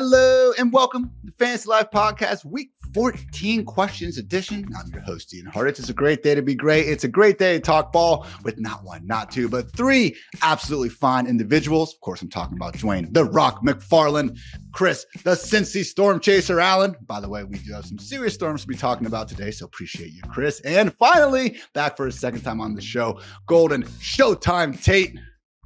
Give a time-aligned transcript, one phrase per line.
[0.00, 4.64] Hello and welcome to Fantasy Life Podcast, week 14 questions edition.
[4.78, 5.80] I'm your host, Ian Hartitz.
[5.80, 6.86] It's a great day to be great.
[6.86, 10.90] It's a great day to talk ball with not one, not two, but three absolutely
[10.90, 11.94] fine individuals.
[11.94, 14.38] Of course, I'm talking about Dwain the Rock McFarland,
[14.70, 16.94] Chris, the Cincy Storm Chaser Allen.
[17.04, 19.64] By the way, we do have some serious storms to be talking about today, so
[19.64, 20.60] appreciate you, Chris.
[20.60, 25.18] And finally, back for a second time on the show, Golden Showtime Tate.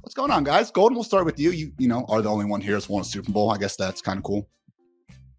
[0.03, 0.69] What's going on, guys?
[0.69, 1.51] Golden, we'll start with you.
[1.51, 3.51] You, you know, are the only one here that's won a Super Bowl.
[3.51, 4.49] I guess that's kind of cool.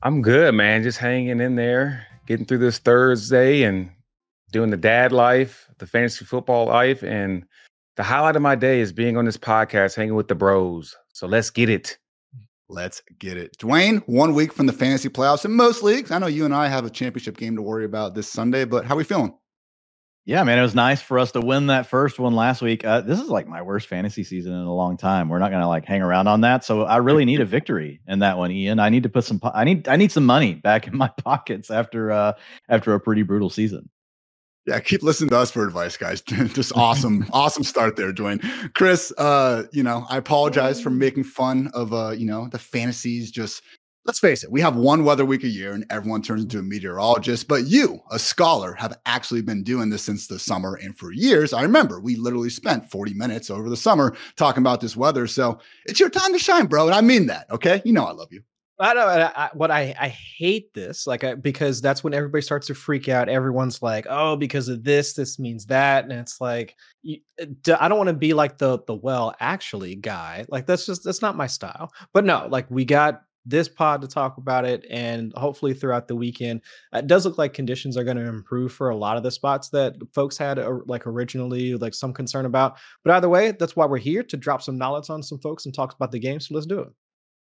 [0.02, 0.82] I'm good, man.
[0.82, 3.90] Just hanging in there, getting through this Thursday and
[4.52, 7.02] doing the dad life, the fantasy football life.
[7.02, 7.44] And
[7.96, 10.96] the highlight of my day is being on this podcast, hanging with the bros.
[11.12, 11.98] So let's get it.
[12.70, 13.54] Let's get it.
[13.58, 16.10] Dwain, one week from the fantasy playoffs in most leagues.
[16.10, 18.86] I know you and I have a championship game to worry about this Sunday, but
[18.86, 19.36] how are we feeling?
[20.26, 22.82] Yeah, man, it was nice for us to win that first one last week.
[22.82, 25.28] Uh, this is like my worst fantasy season in a long time.
[25.28, 26.64] We're not going to like hang around on that.
[26.64, 28.78] So I really need a victory in that one, Ian.
[28.78, 29.38] I need to put some.
[29.42, 29.86] I need.
[29.86, 32.32] I need some money back in my pockets after uh
[32.70, 33.90] after a pretty brutal season.
[34.66, 36.22] Yeah, keep listening to us for advice, guys.
[36.54, 38.40] Just awesome, awesome start there, Dwain.
[38.72, 43.30] Chris, uh, you know, I apologize for making fun of uh, you know, the fantasies
[43.30, 43.62] just
[44.04, 46.62] let's face it, we have one weather week a year and everyone turns into a
[46.62, 47.48] meteorologist.
[47.48, 50.74] But you, a scholar, have actually been doing this since the summer.
[50.76, 54.80] And for years, I remember we literally spent 40 minutes over the summer talking about
[54.80, 55.26] this weather.
[55.26, 56.86] So it's your time to shine, bro.
[56.86, 57.50] And I mean that.
[57.50, 57.80] Okay.
[57.84, 58.42] You know, I love you.
[58.80, 62.66] I know I, what I, I hate this like I, because that's when everybody starts
[62.66, 63.28] to freak out.
[63.28, 67.86] Everyone's like, "Oh, because of this, this means that," and it's like, you, uh, I
[67.86, 70.44] don't want to be like the the well actually guy.
[70.48, 71.92] Like that's just that's not my style.
[72.12, 76.16] But no, like we got this pod to talk about it and hopefully throughout the
[76.16, 76.62] weekend.
[76.92, 79.68] It does look like conditions are going to improve for a lot of the spots
[79.70, 82.78] that folks had uh, like originally like some concern about.
[83.04, 85.74] But either way that's why we're here to drop some knowledge on some folks and
[85.74, 86.92] talk about the game so let's do it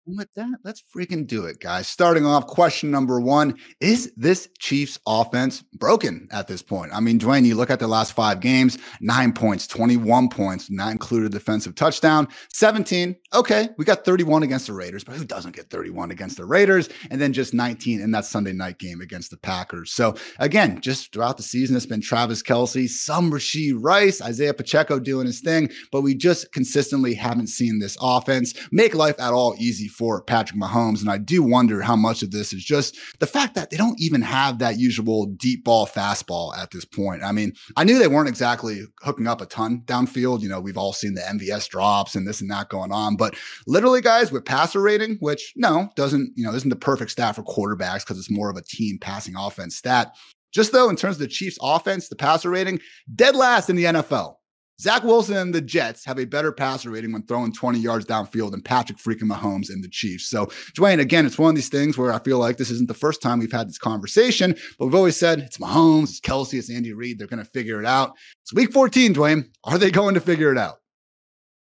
[0.06, 1.88] with that, let's freaking do it, guys.
[1.88, 6.92] Starting off, question number one Is this Chiefs offense broken at this point?
[6.92, 10.92] I mean, Dwain, you look at the last five games nine points, 21 points, not
[10.92, 13.16] included defensive touchdown, 17.
[13.34, 16.88] Okay, we got 31 against the Raiders, but who doesn't get 31 against the Raiders?
[17.10, 19.92] And then just 19 in that Sunday night game against the Packers.
[19.92, 24.98] So, again, just throughout the season, it's been Travis Kelce, some Rashee Rice, Isaiah Pacheco
[24.98, 29.54] doing his thing, but we just consistently haven't seen this offense make life at all
[29.58, 31.00] easy for Patrick Mahomes.
[31.00, 34.00] And I do wonder how much of this is just the fact that they don't
[34.00, 37.22] even have that usual deep ball fastball at this point.
[37.22, 40.40] I mean, I knew they weren't exactly hooking up a ton downfield.
[40.40, 43.16] You know, we've all seen the MVS drops and this and that going on.
[43.16, 43.36] But
[43.66, 47.42] literally, guys, with passer rating, which no, doesn't, you know, isn't the perfect stat for
[47.42, 50.14] quarterbacks because it's more of a team passing offense stat.
[50.52, 52.78] Just though, in terms of the Chiefs' offense, the passer rating,
[53.14, 54.34] dead last in the NFL.
[54.82, 58.50] Zach Wilson and the Jets have a better passer rating when throwing 20 yards downfield
[58.50, 60.28] than Patrick freaking Mahomes and the Chiefs.
[60.28, 62.94] So, Dwain, again, it's one of these things where I feel like this isn't the
[62.94, 66.68] first time we've had this conversation, but we've always said it's Mahomes, it's Kelce, it's
[66.68, 67.20] Andy Reid.
[67.20, 68.14] They're going to figure it out.
[68.42, 69.48] It's week 14, Dwain.
[69.62, 70.78] Are they going to figure it out?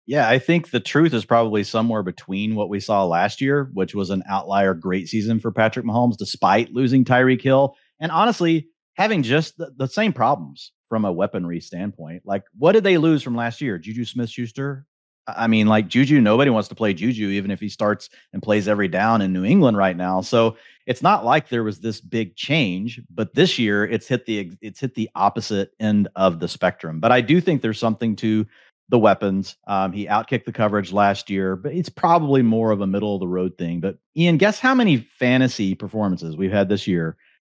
[0.06, 3.94] Yeah, I think the truth is probably somewhere between what we saw last year, which
[3.94, 9.22] was an outlier great season for Patrick Mahomes, despite losing Tyreek Hill, and honestly, having
[9.22, 12.22] just the, the same problems from a weaponry standpoint.
[12.24, 13.78] Like, what did they lose from last year?
[13.78, 14.86] Juju Smith Schuster?
[15.26, 18.68] I mean, like Juju, nobody wants to play Juju, even if he starts and plays
[18.68, 20.20] every down in New England right now.
[20.20, 20.56] So
[20.86, 24.80] it's not like there was this big change, but this year it's hit the it's
[24.80, 27.00] hit the opposite end of the spectrum.
[27.00, 28.46] But I do think there's something to
[28.90, 29.56] the weapons.
[29.66, 33.20] Um, he outkicked the coverage last year, but it's probably more of a middle of
[33.20, 33.80] the road thing.
[33.80, 37.16] But Ian, guess how many fantasy performances we've had this year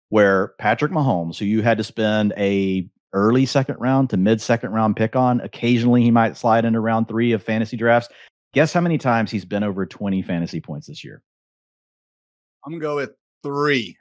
[0.09, 4.71] where Patrick Mahomes, who you had to spend a early second round to mid second
[4.71, 5.41] round pick on.
[5.41, 8.09] Occasionally, he might slide into round three of fantasy drafts.
[8.53, 11.21] Guess how many times he's been over 20 fantasy points this year?
[12.65, 13.11] I'm going to go with
[13.43, 13.97] three.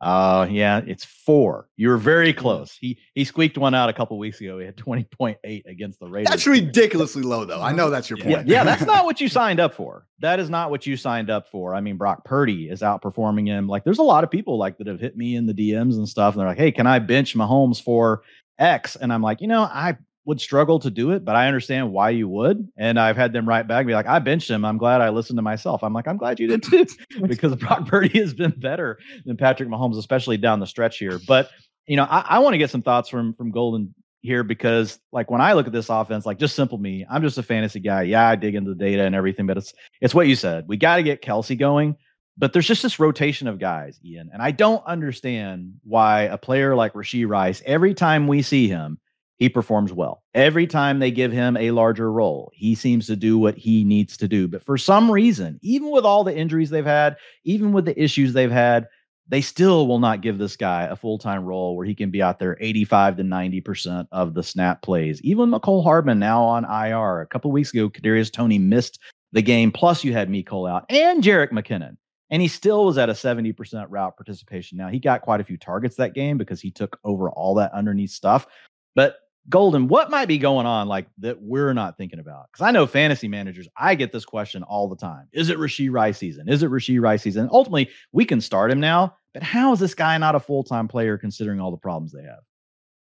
[0.00, 1.68] Uh yeah, it's four.
[1.76, 2.76] You were very close.
[2.80, 4.58] He he squeaked one out a couple weeks ago.
[4.58, 6.30] He had 20.8 against the Raiders.
[6.30, 7.60] That's ridiculously low though.
[7.60, 8.30] I know that's your point.
[8.30, 10.06] Yeah, yeah, that's not what you signed up for.
[10.20, 11.74] That is not what you signed up for.
[11.74, 13.68] I mean, Brock Purdy is outperforming him.
[13.68, 16.08] Like there's a lot of people like that have hit me in the DMs and
[16.08, 18.22] stuff and they're like, "Hey, can I bench Mahomes for
[18.58, 19.98] X?" And I'm like, "You know, I
[20.30, 22.68] would struggle to do it, but I understand why you would.
[22.76, 24.64] And I've had them write back be like, I benched him.
[24.64, 25.82] I'm glad I listened to myself.
[25.82, 26.86] I'm like, I'm glad you did too,
[27.26, 31.18] because Brock Purdy has been better than Patrick Mahomes, especially down the stretch here.
[31.26, 31.50] But
[31.88, 35.32] you know, I, I want to get some thoughts from from Golden here because like
[35.32, 38.02] when I look at this offense, like just simple me, I'm just a fantasy guy.
[38.02, 40.68] Yeah, I dig into the data and everything, but it's it's what you said.
[40.68, 41.96] We got to get Kelce going.
[42.38, 44.30] But there's just this rotation of guys, Ian.
[44.32, 48.98] And I don't understand why a player like Rashee Rice, every time we see him,
[49.40, 50.22] he performs well.
[50.34, 54.18] Every time they give him a larger role, he seems to do what he needs
[54.18, 54.46] to do.
[54.46, 58.34] But for some reason, even with all the injuries they've had, even with the issues
[58.34, 58.86] they've had,
[59.28, 62.20] they still will not give this guy a full time role where he can be
[62.20, 65.22] out there 85 to 90% of the snap plays.
[65.22, 67.22] Even Mecole Hardman now on IR.
[67.22, 68.98] A couple weeks ago, Kadarius Toney missed
[69.32, 69.72] the game.
[69.72, 71.96] Plus, you had Mecole out and Jerick McKinnon.
[72.28, 74.76] And he still was at a 70% route participation.
[74.76, 77.72] Now, he got quite a few targets that game because he took over all that
[77.72, 78.46] underneath stuff.
[78.94, 79.16] But
[79.50, 82.46] Golden, what might be going on like that we're not thinking about?
[82.50, 85.26] Because I know fantasy managers, I get this question all the time.
[85.32, 86.48] Is it Rashee Rice season?
[86.48, 87.48] Is it Rashee Rice season?
[87.50, 90.86] Ultimately, we can start him now, but how is this guy not a full time
[90.86, 92.38] player considering all the problems they have?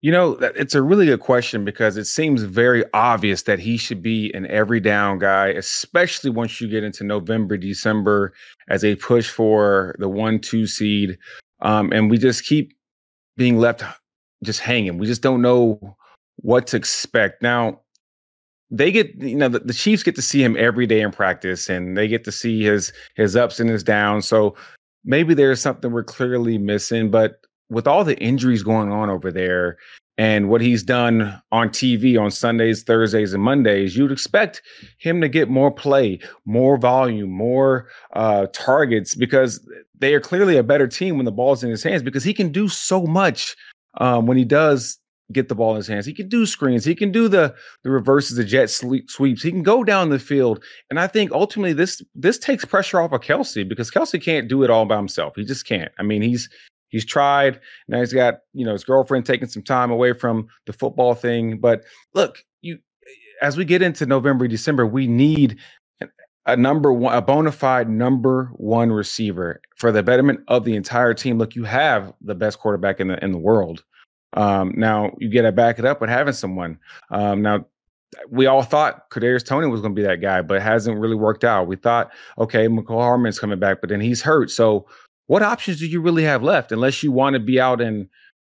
[0.02, 4.02] You know, it's a really good question because it seems very obvious that he should
[4.02, 8.34] be an every down guy, especially once you get into November, December
[8.68, 11.18] as a push for the one, two seed.
[11.62, 12.74] Um, and we just keep
[13.38, 13.84] being left
[14.44, 14.98] just hanging.
[14.98, 15.96] We just don't know
[16.38, 17.42] what to expect.
[17.42, 17.80] Now,
[18.72, 21.70] they get you know the, the, Chiefs get to see him every day in practice,
[21.70, 24.28] and they get to see his his ups and his downs.
[24.28, 24.56] So
[25.06, 27.12] maybe there's something we're clearly missing.
[27.12, 27.36] But
[27.70, 29.78] with all the injuries going on over there,
[30.18, 34.62] and what he's done on TV on Sundays, Thursdays, and Mondays, you'd expect
[35.00, 40.64] him to get more play, more volume, more uh, targets because they are clearly a
[40.64, 43.56] better team when the ball's in his hands because he can do so much
[44.00, 45.00] um, when he does
[45.32, 46.06] get the ball in his hands.
[46.06, 46.84] He can do screens.
[46.86, 49.44] He can do the the reverses, the jet sweeps.
[49.44, 50.64] He can go down the field.
[50.90, 54.64] And I think ultimately this this takes pressure off of Kelce because Kelce can't do
[54.64, 55.34] it all by himself.
[55.36, 55.92] He just can't.
[55.98, 56.50] I mean, he's
[56.90, 57.60] he's tried.
[57.88, 61.60] Now he's got you know his girlfriend taking some time away from the football thing.
[61.60, 61.84] But
[62.14, 62.80] look, you
[63.42, 65.58] as we get into November, December, we need
[66.46, 71.14] a number one, a bona fide number one receiver for the betterment of the entire
[71.14, 71.38] team.
[71.38, 73.84] Look, you have the best quarterback in the in the world.
[74.34, 76.80] Um, now you get to back it up with having someone.
[77.12, 77.66] Um, now
[78.30, 81.16] we all thought Kadarius Toney was going to be that guy, but it hasn't really
[81.16, 81.68] worked out.
[81.68, 84.52] We thought, okay, Mecole Hardman's coming back, but then he's hurt.
[84.52, 84.88] So
[85.28, 88.10] what options do you really have left unless you want to be out in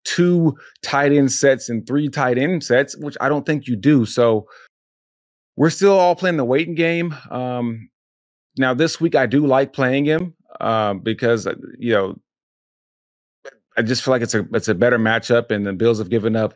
[0.06, 4.06] two tight end sets and three tight end sets, which I don't think you do.
[4.06, 4.46] So
[5.56, 7.14] we're still all playing the waiting game.
[7.31, 7.90] Um,
[8.56, 12.17] now this week I do like playing him uh, because uh, you know
[13.76, 16.37] I just feel like it's a it's a better matchup, and the Bills have given
[16.37, 16.55] up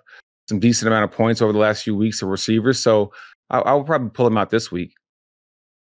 [0.48, 2.80] some decent amount of points over the last few weeks to receivers.
[2.80, 3.12] So
[3.50, 4.94] I, I will probably pull him out this week.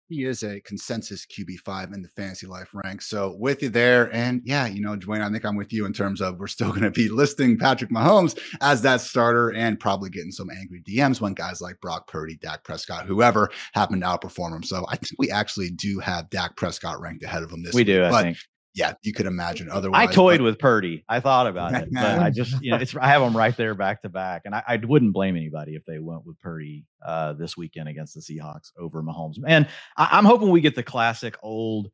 [0.09, 3.01] He is a consensus QB5 in the fantasy life rank.
[3.01, 4.11] So with you there.
[4.15, 6.69] And yeah, you know, Dwain, I think I'm with you in terms of we're still
[6.71, 11.19] going to be listing Patrick Mahomes as that starter and probably getting some angry DMs
[11.19, 14.63] when guys like Brock Purdy, Dak Prescott, whoever happen to outperform him.
[14.63, 17.85] So I think we actually do have Dak Prescott ranked ahead of him this week.
[17.85, 17.99] we week.
[17.99, 18.37] do, I but think
[18.77, 19.71] yeah, you could imagine.
[19.71, 21.03] Otherwise, I toyed but, with Purdy.
[21.09, 23.73] I thought about it, but I just you know it's I have them right there
[23.73, 27.33] back to back, and I, I wouldn't blame anybody if they went with Purdy uh,
[27.33, 29.37] this weekend against the Seahawks over Mahomes.
[29.45, 31.89] And I, am hoping we get the classic old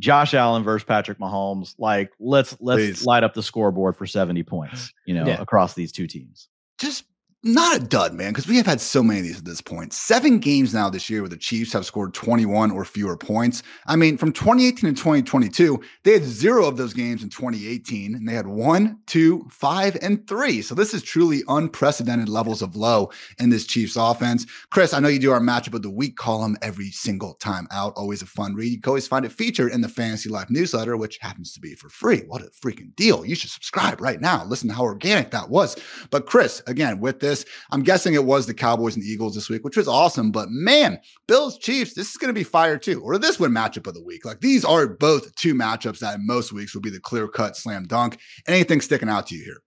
[0.00, 1.76] Josh Allen versus Patrick Mahomes.
[1.78, 3.06] Like let's let's Please.
[3.06, 5.40] light up the scoreboard for 70 points, you know, yeah.
[5.40, 6.48] across these two teams.
[6.78, 7.04] Just
[7.44, 9.92] not a dud, man, because we have had so many of these at this point.
[9.92, 13.62] Seven games now this year where the Chiefs have scored 21 or fewer points.
[13.86, 18.28] I mean, from 2018 to 2022, they had zero of those games in 2018, and
[18.28, 20.62] they had one, two, five, and three.
[20.62, 24.44] So this is truly unprecedented levels of low in this Chiefs offense.
[24.70, 27.92] Chris, I know you do our matchup of the week column every single time out.
[27.94, 28.72] Always a fun read.
[28.72, 31.76] You can always find it featured in the Fantasy Life newsletter, which happens to be
[31.76, 32.22] for free.
[32.26, 33.24] What a freaking deal.
[33.24, 34.44] You should subscribe right now.
[34.44, 35.76] Listen to how organic that was.
[36.10, 37.44] But Chris, again, with this, this.
[37.70, 40.30] I'm guessing it was the Cowboys and the Eagles this week, which was awesome.
[40.30, 43.86] But man, Bills Chiefs, this is going to be fire too, or this one matchup
[43.86, 44.24] of the week.
[44.24, 47.56] Like these are both two matchups that in most weeks will be the clear cut
[47.56, 48.18] slam dunk.
[48.46, 49.62] Anything sticking out to you here?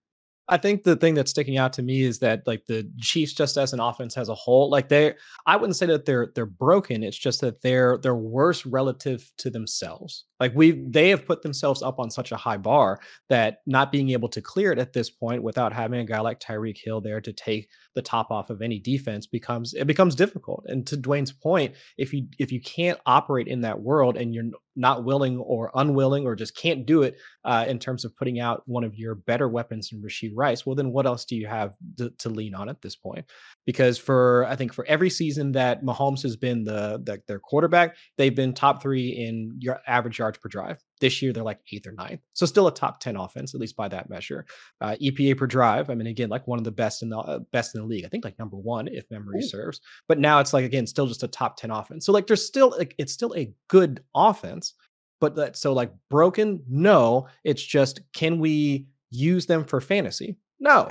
[0.48, 3.58] I think the thing that's sticking out to me is that like the Chiefs just
[3.58, 5.14] as an offense as a whole, like they
[5.46, 7.04] I wouldn't say that they're they're broken.
[7.04, 10.26] It's just that they're they're worse relative to themselves.
[10.40, 14.10] Like we they have put themselves up on such a high bar that not being
[14.10, 17.22] able to clear it at this point without having a guy like Tyreek Hill there
[17.22, 20.66] to take the top off of any defense becomes it becomes difficult.
[20.68, 24.52] And to Dwain's point, if you if you can't operate in that world and you're
[24.76, 28.64] not willing or unwilling or just can't do it uh, in terms of putting out
[28.66, 31.76] one of your better weapons in Rashee Rice, well then what else do you have
[31.98, 33.26] to, to lean on at this point?
[33.66, 37.96] Because for I think for every season that Mahomes has been the, the their quarterback,
[38.18, 40.82] they've been top three in your average yards per drive.
[41.02, 42.22] This year, they're like eighth or ninth.
[42.32, 44.46] So still a top 10 offense, at least by that measure.
[44.80, 47.40] Uh, EPA per drive, I mean, again, like one of the best in the uh,
[47.52, 48.06] best in the league.
[48.06, 49.48] I think like number one, if memory Ooh.
[49.48, 49.82] serves.
[50.08, 52.06] But now it's like, again, still just a top 10 offense.
[52.06, 54.74] So like there's still like it's still a good offense.
[55.20, 57.28] But that so like broken, no.
[57.44, 60.38] It's just can we use them for fantasy?
[60.60, 60.90] No.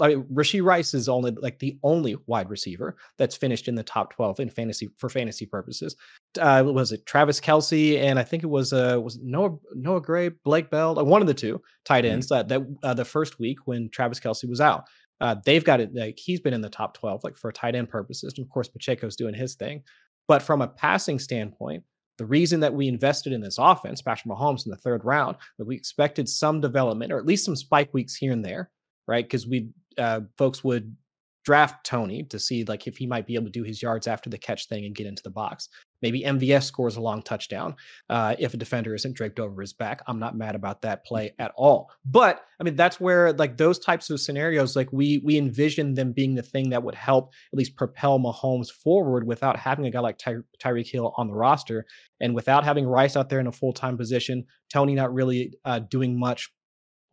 [0.00, 4.14] I mean, Rice is only like the only wide receiver that's finished in the top
[4.14, 5.96] 12 in fantasy for fantasy purposes.
[6.40, 10.28] Uh, was it Travis Kelce and I think it was uh was Noah Noah Gray,
[10.28, 12.14] Blake Bell, like one of the two tight mm-hmm.
[12.14, 12.48] ends mm-hmm.
[12.48, 14.84] that that uh, the first week when Travis Kelce was out.
[15.20, 17.88] Uh, they've got it like he's been in the top 12 like for tight end
[17.88, 18.34] purposes.
[18.36, 19.82] And of course, Pacheco's doing his thing.
[20.28, 21.82] But from a passing standpoint,
[22.18, 25.66] the reason that we invested in this offense, Patrick Mahomes in the third round, that
[25.66, 28.70] we expected some development or at least some spike weeks here and there,
[29.06, 29.24] right?
[29.24, 30.96] Because we uh, folks would
[31.48, 34.28] draft Toney to see like if he might be able to do his yards after
[34.28, 35.70] the catch thing and get into the box.
[36.02, 37.74] Maybe MVS scores a long touchdown
[38.10, 40.02] uh, if a defender isn't draped over his back.
[40.06, 41.90] I'm not mad about that play at all.
[42.04, 46.12] But I mean, that's where like those types of scenarios, like we we envision them
[46.12, 50.00] being the thing that would help at least propel Mahomes forward without having a guy
[50.00, 51.86] like Ty- Tyreek Hill on the roster
[52.20, 54.44] and without having Rice out there in a full time position.
[54.70, 56.52] Toney not really uh, doing much.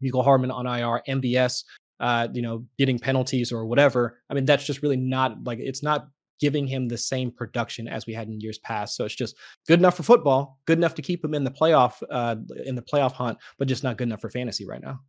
[0.03, 1.63] Mecole Hardman on IR, MVS
[1.99, 4.19] uh, you know, getting penalties or whatever.
[4.29, 6.07] I mean, that's just really not like it's not
[6.39, 8.95] giving him the same production as we had in years past.
[8.97, 9.37] So it's just
[9.67, 12.35] good enough for football, good enough to keep him in the playoff uh,
[12.65, 14.99] in the playoff hunt, but just not good enough for fantasy right now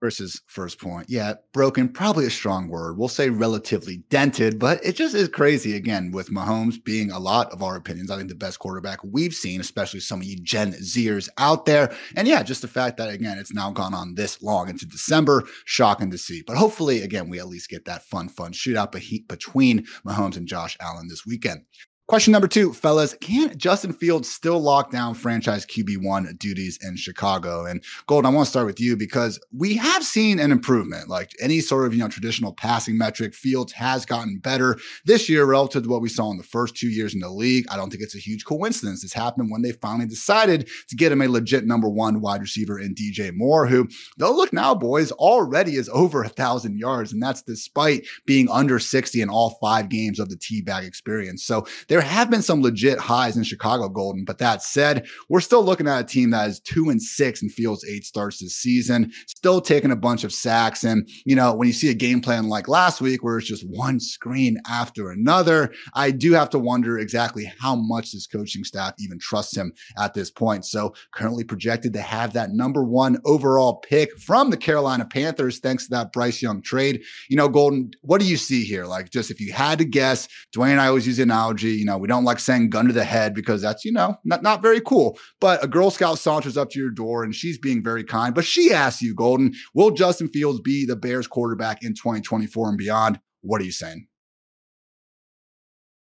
[0.00, 1.06] versus first point.
[1.08, 2.96] Yeah, broken, probably a strong word.
[2.96, 7.52] We'll say relatively dented, but it just is crazy again with Mahomes being a lot
[7.52, 8.10] of our opinions.
[8.10, 11.94] I think the best quarterback we've seen, especially some of you Gen Zers out there.
[12.16, 15.44] And yeah, just the fact that again, it's now gone on this long into December,
[15.64, 16.42] shocking to see.
[16.46, 18.92] But hopefully, again, we at least get that fun, fun shootout
[19.28, 21.62] between Mahomes and Josh Allen this weekend.
[22.10, 27.64] Question number two, fellas, can Justin Fields still lock down franchise QB1 duties in Chicago?
[27.64, 31.08] And Gold, I want to start with you because we have seen an improvement.
[31.08, 35.44] Like any sort of, you know, traditional passing metric, Fields has gotten better this year
[35.44, 37.64] relative to what we saw in the first two years in the league.
[37.70, 39.02] I don't think it's a huge coincidence.
[39.02, 42.80] This happened when they finally decided to get him a legit number one wide receiver
[42.80, 43.86] in DJ Moore, who,
[44.16, 47.12] though look now, boys, already is over a thousand yards.
[47.12, 51.44] And that's despite being under 60 in all five games of the T bag experience.
[51.44, 55.40] So there there have been some legit highs in Chicago Golden, but that said, we're
[55.40, 58.56] still looking at a team that is two and six and Fields eight starts this
[58.56, 60.82] season, still taking a bunch of sacks.
[60.82, 63.68] And, you know, when you see a game plan like last week where it's just
[63.68, 68.94] one screen after another, I do have to wonder exactly how much this coaching staff
[68.98, 70.64] even trusts him at this point.
[70.64, 75.84] So currently projected to have that number one overall pick from the Carolina Panthers, thanks
[75.84, 77.02] to that Bryce Young trade.
[77.28, 78.86] You know, Golden, what do you see here?
[78.86, 81.98] Like, just if you had to guess, Dwain I always use analogy, you know, know,
[81.98, 84.80] we don't like saying gun to the head because that's, you know, not, not very
[84.80, 85.18] cool.
[85.40, 88.34] But a Girl Scout saunters up to your door and she's being very kind.
[88.34, 92.78] But she asks you, Golden, will Justin Fields be the Bears quarterback in 2024 and
[92.78, 93.20] beyond?
[93.42, 94.06] What are you saying?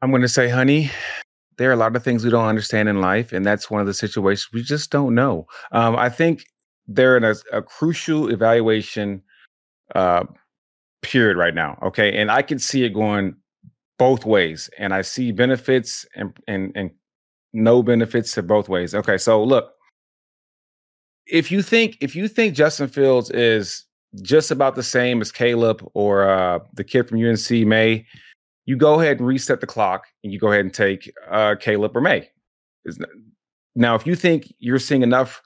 [0.01, 0.91] I'm going to say, honey,
[1.57, 3.31] there are a lot of things we don't understand in life.
[3.31, 5.45] And that's one of the situations we just don't know.
[5.71, 6.45] Um, I think
[6.87, 9.23] they're in a, a crucial evaluation
[9.95, 10.25] uh,
[11.01, 11.79] period right now.
[11.83, 12.17] Okay.
[12.17, 13.35] And I can see it going
[13.97, 16.91] both ways, and I see benefits and and and
[17.53, 18.95] no benefits to both ways.
[18.95, 19.73] Okay, so look,
[21.27, 23.85] if you think if you think Justin Fields is
[24.21, 28.05] just about the same as Caleb or uh, the kid from UNC Maye,
[28.65, 31.95] you go ahead and reset the clock and you go ahead and take uh, Caleb
[31.95, 32.29] or Maye.
[33.75, 35.41] Now, if you think you're seeing enough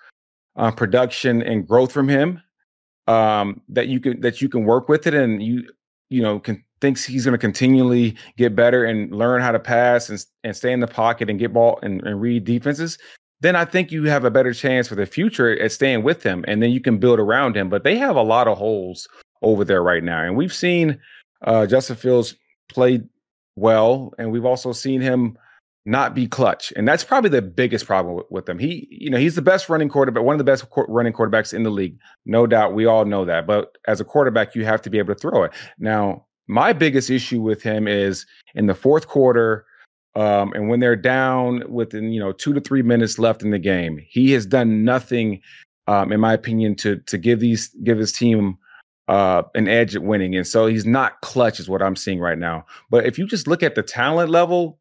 [0.58, 2.42] uh, production and growth from him
[3.08, 5.64] um, that you can that you can work with it and you
[6.10, 10.10] you know can thinks he's going to continually get better and learn how to pass
[10.10, 12.98] and, and stay in the pocket and get ball and, and read defenses,
[13.42, 16.44] then I think you have a better chance for the future at staying with him.
[16.48, 17.70] And then you can build around him.
[17.70, 19.08] But they have a lot of holes
[19.42, 20.24] over there right now.
[20.24, 21.00] And we've seen
[21.44, 22.36] uh, Justin Fields
[22.70, 23.02] play
[23.56, 25.38] well, and we've also seen him
[25.86, 26.74] not be clutch.
[26.76, 28.60] And that's probably the biggest problem with, with him.
[28.60, 31.64] He, you know, he's the best running quarterback, one of the best running quarterbacks in
[31.64, 31.98] the league.
[32.26, 32.74] No doubt.
[32.74, 33.48] We all know that.
[33.48, 35.54] But as a quarterback, you have to be able to throw it.
[35.80, 38.26] Now, my biggest issue with him is
[38.56, 39.66] in the fourth quarter,
[40.16, 43.60] um, and when they're down within you know two to three minutes left in the
[43.60, 45.42] game, he has done nothing,
[45.88, 48.58] um, in my opinion, to to give these give his team
[49.08, 50.36] uh, an edge at winning.
[50.36, 52.66] And so he's not clutch, is what I'm seeing right now.
[52.90, 54.80] But if you just look at the talent level,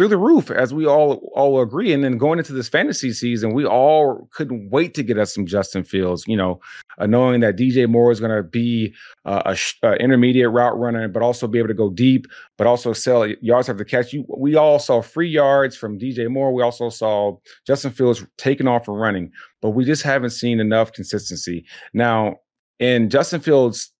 [0.00, 1.92] through the roof, as we all all agree.
[1.92, 5.44] And then going into this fantasy season, we all couldn't wait to get us some
[5.44, 6.24] Justin Fields.
[6.26, 6.58] You know,
[6.96, 8.94] uh, knowing that DJ Moore is going to be
[9.26, 12.26] uh, a, sh- a, intermediate route runner, but also be able to go deep,
[12.56, 14.14] but also sell yards after the catch.
[14.14, 16.54] You, we all saw free yards from DJ Moore.
[16.54, 19.30] We also saw Justin Fields taking off and running,
[19.60, 21.66] but we just haven't seen enough consistency.
[21.92, 22.36] Now,
[22.78, 23.92] in Justin Fields'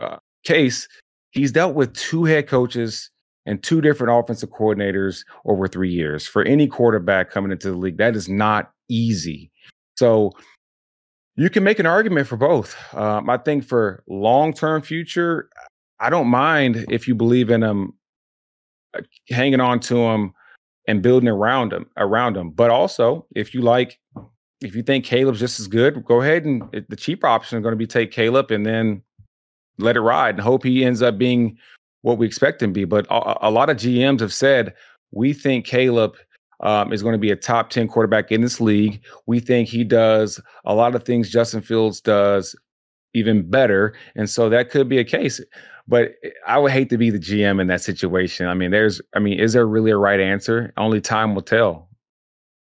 [0.00, 0.88] uh, case,
[1.28, 3.10] he's dealt with two head coaches
[3.46, 6.26] and two different offensive coordinators over three years.
[6.26, 9.50] For any quarterback coming into the league, that is not easy.
[9.96, 10.32] So
[11.36, 12.76] You can make an argument for both.
[12.94, 15.48] Um, I think for long term future,
[15.98, 17.94] I don't mind if you believe in them,
[18.94, 20.34] uh, hanging on to them
[20.86, 22.50] and building around them around them.
[22.50, 23.98] But also, if you like,
[24.60, 27.72] if you think Caleb's just as good, go ahead and the cheaper option is going
[27.72, 29.02] to be take Caleb and then
[29.78, 31.56] let it ride and hope he ends up being
[32.02, 32.84] what we expect him to be.
[32.84, 34.74] But a, a lot of GMs have said
[35.10, 36.16] we think Caleb
[36.60, 39.02] um, is going to be a top 10 quarterback in this league.
[39.26, 42.54] We think he does a lot of things Justin Fields does
[43.14, 43.94] even better.
[44.14, 45.40] And so that could be a case.
[45.88, 46.14] But
[46.46, 48.46] I would hate to be the GM in that situation.
[48.46, 50.72] I mean, there's, I mean, is there really a right answer?
[50.76, 51.88] Only time will tell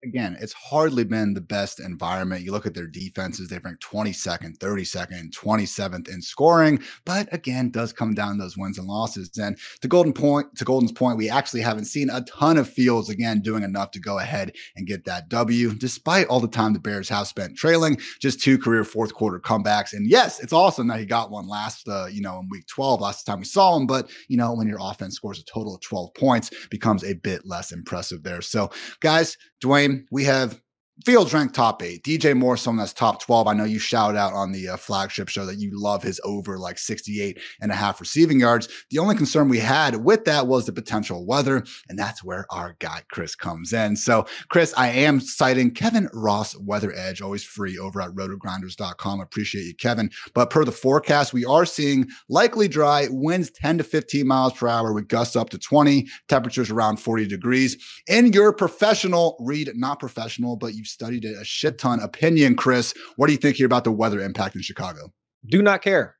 [0.04, 2.42] again, it's hardly been the best environment.
[2.42, 7.92] You look at their defenses, they rank 22nd, 32nd, 27th in scoring, but again, does
[7.92, 9.30] come down those wins and losses.
[9.38, 13.10] And to Golden Point, to Golden's point, we actually haven't seen a ton of Fields
[13.10, 16.78] again doing enough to go ahead and get that W, despite all the time the
[16.78, 19.92] Bears have spent trailing, just two career fourth quarter comebacks.
[19.92, 23.00] And yes, it's awesome that he got one last, uh, you know, in week 12,
[23.00, 23.86] last time we saw him.
[23.86, 27.46] But, you know, when your offense scores a total of 12 points, becomes a bit
[27.46, 28.40] less impressive there.
[28.40, 30.60] So, guys, Dwain, we have
[31.06, 32.04] Fields ranked top eight.
[32.04, 33.48] DJ Moore, someone that's top 12.
[33.48, 36.58] I know you shout out on the uh, flagship show that you love his over
[36.58, 38.68] like 68 and a half receiving yards.
[38.90, 42.76] The only concern we had with that was the potential weather, and that's where our
[42.78, 43.96] guy Chris comes in.
[43.96, 49.20] So, Chris, I am citing Kevin Roth Weather Edge, always free over at rotogrinders.com.
[49.20, 50.10] Appreciate you, Kevin.
[50.34, 54.68] But per the forecast, we are seeing likely dry winds 10 to 15 miles per
[54.68, 57.76] hour with gusts up to 20, temperatures around 40 degrees.
[58.06, 62.00] In your professional read, not professional, but you studied it a shit ton.
[62.00, 65.12] Opinion, Chris, what do you think here about the weather impact in Chicago?
[65.46, 66.16] Do not care.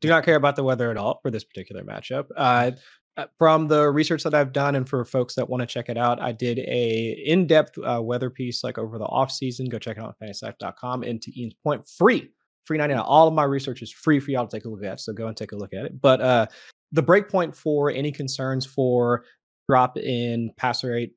[0.00, 2.26] Do not care about the weather at all for this particular matchup.
[2.36, 2.72] Uh,
[3.16, 5.96] uh from the research that I've done, and for folks that want to check it
[5.96, 9.68] out, I did a in-depth uh, weather piece like over the off season.
[9.68, 11.04] Go check it out on fantasylife.com.
[11.04, 12.30] And to Ian's point, free,
[12.64, 13.02] free 99.
[13.06, 15.00] All of my research is free for y'all to take a look at.
[15.00, 16.00] So go and take a look at it.
[16.00, 16.46] But uh,
[16.92, 19.24] the breakpoint for any concerns for
[19.68, 21.12] drop in passer rate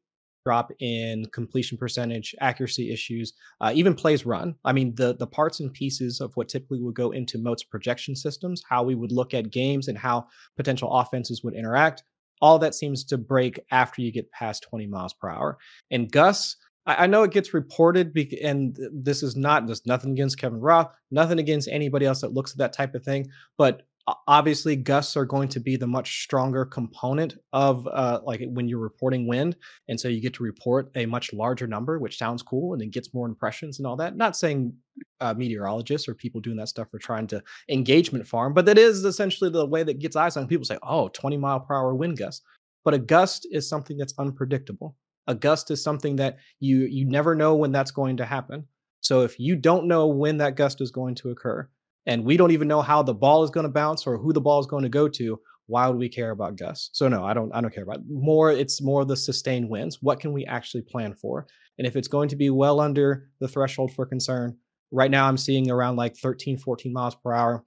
[0.48, 4.56] drop in completion percentage, accuracy issues, uh, even plays run.
[4.64, 8.16] I mean, the the parts and pieces of what typically would go into Moat's projection
[8.16, 12.04] systems, how we would look at games and how potential offenses would interact.
[12.42, 15.58] All that seems to break after you get past 20 miles per hour.
[15.92, 20.62] And Gus, I, know it gets reported, and this is not just nothing against Kevin
[20.62, 23.28] Roth, nothing against anybody else that looks at that type of thing.
[23.58, 23.82] But
[24.28, 28.80] obviously gusts are going to be the much stronger component of uh, like when you're
[28.80, 29.56] reporting wind
[29.90, 32.92] and so you get to report a much larger number which sounds cool and it
[32.92, 34.16] gets more impressions and all that.
[34.16, 34.74] Not saying
[35.20, 39.04] uh, meteorologists or people doing that stuff are trying to engagement farm but that is
[39.04, 42.18] essentially the way that gets eyes on people say oh 20 mile per hour wind
[42.18, 42.44] gust
[42.88, 44.96] but a gust is something that's unpredictable.
[45.28, 48.66] A gust is something that you you never know when that's going to happen.
[49.02, 51.68] So if you don't know when that gust is going to occur
[52.08, 54.42] and we don't even know how the ball is going to bounce or who the
[54.42, 56.90] ball is going to go to why would we care about gus?
[56.94, 58.06] So no i don't i don't care about it.
[58.10, 60.02] more it's more the sustained wins.
[60.02, 61.46] What can we actually plan for?
[61.78, 64.58] And if it's going to be well under the threshold for concern
[64.92, 67.64] right now i'm seeing around like 13 14 miles per hour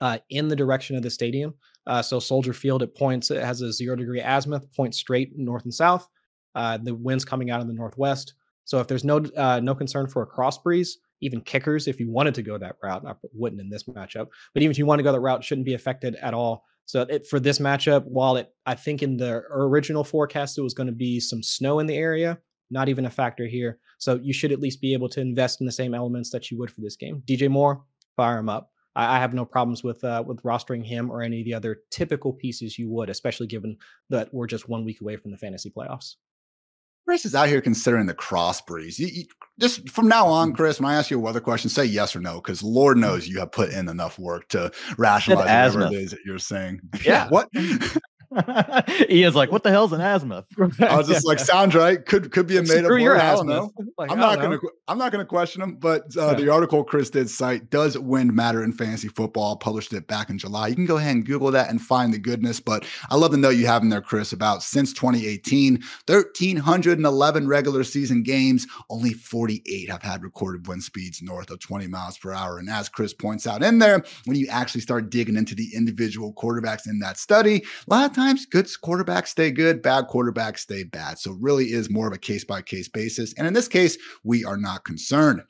[0.00, 1.54] uh, in the direction of the stadium.
[1.86, 5.64] Uh, so soldier field it points it has a zero degree azimuth points straight north
[5.64, 6.08] and south
[6.54, 8.34] uh, the winds coming out of the northwest.
[8.64, 12.10] So if there's no uh, no concern for a cross breeze even kickers, if you
[12.10, 14.98] wanted to go that route, I wouldn't in this matchup, but even if you want
[14.98, 16.64] to go that route, shouldn't be affected at all.
[16.86, 20.74] So it, for this matchup, while it, I think in the original forecast, it was
[20.74, 22.38] going to be some snow in the area,
[22.70, 23.78] not even a factor here.
[23.98, 26.58] So you should at least be able to invest in the same elements that you
[26.58, 27.22] would for this game.
[27.26, 27.82] DJ Moore,
[28.16, 28.70] fire him up.
[28.94, 31.78] I, I have no problems with uh, with rostering him or any of the other
[31.90, 33.78] typical pieces you would, especially given
[34.10, 36.16] that we're just one week away from the fantasy playoffs.
[37.06, 38.98] Chris is out here considering the cross breeze.
[38.98, 39.24] You, you,
[39.60, 40.56] just from now on, mm.
[40.56, 43.00] Chris, when I ask you a weather question, say yes or no, because Lord mm.
[43.00, 46.80] knows you have put in enough work to rationalize whatever it is that you're saying.
[47.04, 47.28] Yeah.
[47.28, 47.48] what?
[49.10, 50.46] Ian's like, what the hell's an azimuth?
[50.80, 52.04] I was just like, sounds right.
[52.04, 53.00] Could could be a made up word.
[53.00, 53.72] Your I don't know.
[53.96, 55.76] Like, I'm not gonna I'm not gonna question him.
[55.76, 56.34] But uh, yeah.
[56.34, 59.56] the article Chris did cite does wind matter in fantasy football.
[59.56, 60.68] Published it back in July.
[60.68, 62.60] You can go ahead and Google that and find the goodness.
[62.60, 65.74] But I love the note you have in there, Chris, about since 2018,
[66.06, 72.18] 1,311 regular season games, only 48 have had recorded wind speeds north of 20 miles
[72.18, 72.58] per hour.
[72.58, 76.32] And as Chris points out in there, when you actually start digging into the individual
[76.34, 80.84] quarterbacks in that study, a lot of times good quarterbacks stay good, bad quarterbacks stay
[80.84, 81.18] bad.
[81.18, 83.34] So really is more of a case by case basis.
[83.34, 85.42] And in this case, we are not concerned.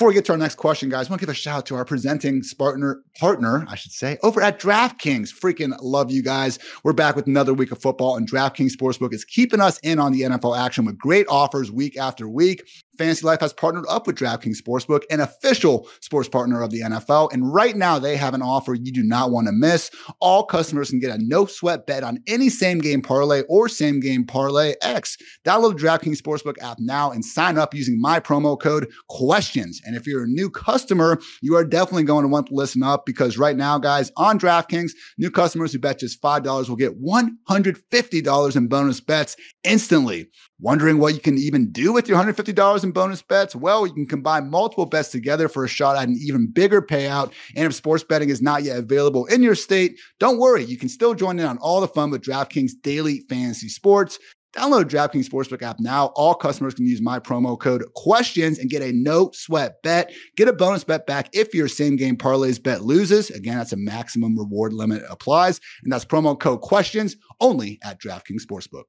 [0.00, 1.66] Before we get to our next question, guys, I want to give a shout out
[1.66, 5.28] to our presenting partner, partner, I should say, over at DraftKings.
[5.28, 6.58] Freaking love you guys.
[6.84, 10.12] We're back with another week of football, and DraftKings Sportsbook is keeping us in on
[10.12, 12.66] the NFL action with great offers week after week.
[13.00, 17.32] Fantasy Life has partnered up with DraftKings Sportsbook, an official sports partner of the NFL.
[17.32, 19.90] And right now, they have an offer you do not want to miss.
[20.20, 24.00] All customers can get a no sweat bet on any same game parlay or same
[24.00, 25.16] game parlay X.
[25.46, 29.80] Download the DraftKings Sportsbook app now and sign up using my promo code questions.
[29.86, 33.06] And if you're a new customer, you are definitely going to want to listen up
[33.06, 38.56] because right now, guys, on DraftKings, new customers who bet just $5 will get $150
[38.56, 40.28] in bonus bets instantly.
[40.62, 43.56] Wondering what you can even do with your $150 in bonus bets?
[43.56, 47.32] Well, you can combine multiple bets together for a shot at an even bigger payout.
[47.56, 50.62] And if sports betting is not yet available in your state, don't worry.
[50.64, 54.18] You can still join in on all the fun with DraftKings Daily Fantasy Sports.
[54.54, 56.06] Download DraftKings Sportsbook app now.
[56.16, 60.12] All customers can use my promo code questions and get a no sweat bet.
[60.36, 63.30] Get a bonus bet back if your same game parlays bet loses.
[63.30, 65.58] Again, that's a maximum reward limit applies.
[65.84, 68.84] And that's promo code questions only at DraftKings Sportsbook.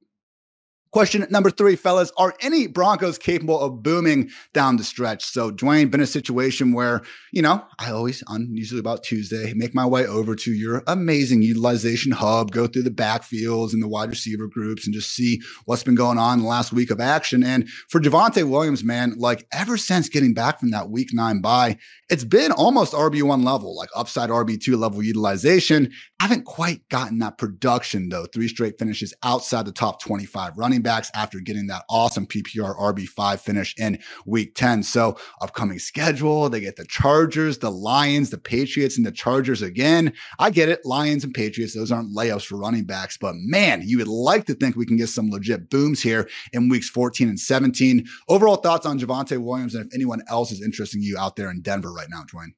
[0.91, 2.11] Question number three, fellas.
[2.17, 5.23] Are any Broncos capable of booming down the stretch?
[5.23, 7.01] So, Dwain, been a situation where,
[7.31, 11.43] you know, I always, on usually about Tuesday, make my way over to your amazing
[11.43, 15.83] utilization hub, go through the backfields and the wide receiver groups and just see what's
[15.83, 17.41] been going on the last week of action.
[17.41, 21.77] And for Javonte Williams, man, like ever since getting back from that week nine bye,
[22.09, 25.89] it's been almost RB1 level, like upside RB2 level utilization.
[26.19, 28.25] Haven't quite gotten that production though.
[28.25, 33.39] Three straight finishes outside the top 25 running backs after getting that awesome PPR RB5
[33.39, 34.83] finish in week 10.
[34.83, 40.13] So, upcoming schedule, they get the Chargers, the Lions, the Patriots, and the Chargers again.
[40.39, 40.85] I get it.
[40.85, 44.53] Lions and Patriots, those aren't layups for running backs, but man, you would like to
[44.53, 48.05] think we can get some legit booms here in weeks 14 and 17.
[48.29, 51.61] Overall thoughts on Javonte Williams and if anyone else is interesting you out there in
[51.61, 52.53] Denver right now, Dwain?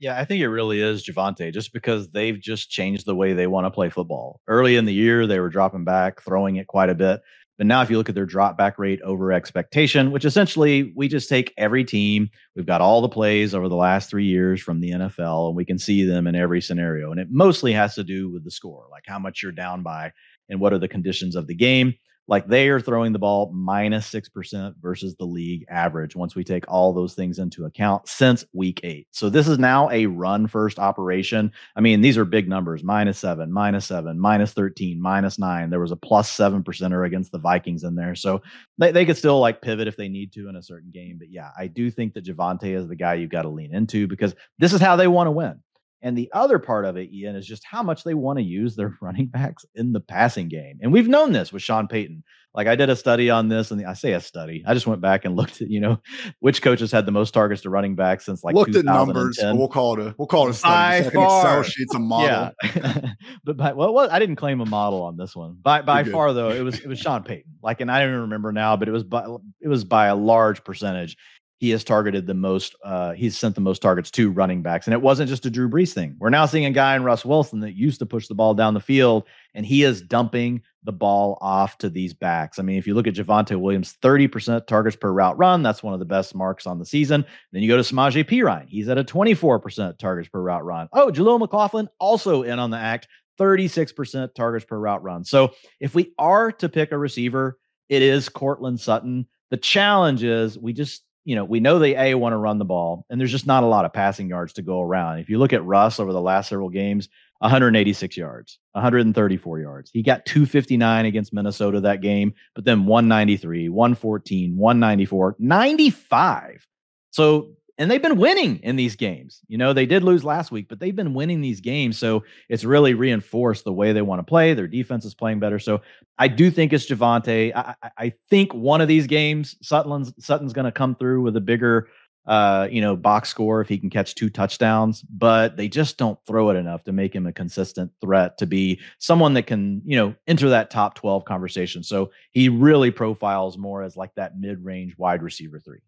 [0.00, 3.46] Yeah, I think it really is Javonte, just because they've just changed the way they
[3.46, 4.40] want to play football.
[4.48, 7.20] Early in the year, they were dropping back, throwing it quite a bit.
[7.56, 11.06] But now, if you look at their drop back rate over expectation, which essentially we
[11.06, 14.80] just take every team, we've got all the plays over the last three years from
[14.80, 17.12] the NFL, and we can see them in every scenario.
[17.12, 20.12] And it mostly has to do with the score, like how much you're down by
[20.48, 21.94] and what are the conditions of the game
[22.26, 26.64] like they are throwing the ball minus 6% versus the league average once we take
[26.68, 29.06] all those things into account since week eight.
[29.10, 31.52] So this is now a run first operation.
[31.76, 35.70] I mean, these are big numbers minus seven, minus seven, minus 13, minus nine.
[35.70, 38.14] There was a plus seven percenter against the Vikings in there.
[38.14, 38.42] So
[38.78, 41.18] they, they could still like pivot if they need to in a certain game.
[41.18, 44.06] But yeah, I do think that Javonte is the guy you've got to lean into
[44.06, 45.60] because this is how they want to win.
[46.04, 48.76] And the other part of it, Ian, is just how much they want to use
[48.76, 50.78] their running backs in the passing game.
[50.82, 52.22] And we've known this with Sean Payton.
[52.54, 54.62] Like I did a study on this, and I say a study.
[54.64, 56.00] I just went back and looked at, you know,
[56.38, 59.40] which coaches had the most targets to running back since like looked at numbers.
[59.42, 61.04] We'll call it a we'll call it a study.
[61.04, 62.52] By far, Excel sheets a model.
[62.62, 63.12] Yeah.
[63.42, 65.56] but by well, well, I didn't claim a model on this one.
[65.60, 67.54] By by far though, it was it was Sean Payton.
[67.60, 69.24] Like, and I don't even remember now, but it was by
[69.60, 71.16] it was by a large percentage
[71.58, 74.86] he has targeted the most, uh, he's sent the most targets to running backs.
[74.86, 76.16] And it wasn't just a Drew Brees thing.
[76.18, 78.74] We're now seeing a guy in Russ Wilson that used to push the ball down
[78.74, 82.58] the field, and he is dumping the ball off to these backs.
[82.58, 85.94] I mean, if you look at Javonte Williams, 30% targets per route run, that's one
[85.94, 87.24] of the best marks on the season.
[87.52, 90.88] Then you go to Samaje Perine, he's at a 24% targets per route run.
[90.92, 95.24] Oh, Jaleel McLaughlin also in on the act, 36% targets per route run.
[95.24, 99.26] So if we are to pick a receiver, it is Courtland Sutton.
[99.50, 102.64] The challenge is we just you know, we know they a want to run the
[102.64, 105.18] ball, and there's just not a lot of passing yards to go around.
[105.18, 107.08] If you look at Russ over the last several games,
[107.38, 109.90] 186 yards, 134 yards.
[109.90, 116.66] He got 259 against Minnesota that game, but then 193, 114, 194, 95.
[117.10, 119.40] So and they've been winning in these games.
[119.48, 121.98] You know, they did lose last week, but they've been winning these games.
[121.98, 124.54] So it's really reinforced the way they want to play.
[124.54, 125.58] Their defense is playing better.
[125.58, 125.80] So
[126.18, 127.54] I do think it's Javonte.
[127.54, 131.40] I, I think one of these games, Sutton's Sutton's going to come through with a
[131.40, 131.88] bigger,
[132.26, 135.02] uh, you know, box score if he can catch two touchdowns.
[135.02, 138.80] But they just don't throw it enough to make him a consistent threat to be
[138.98, 141.82] someone that can, you know, enter that top twelve conversation.
[141.82, 145.80] So he really profiles more as like that mid range wide receiver three.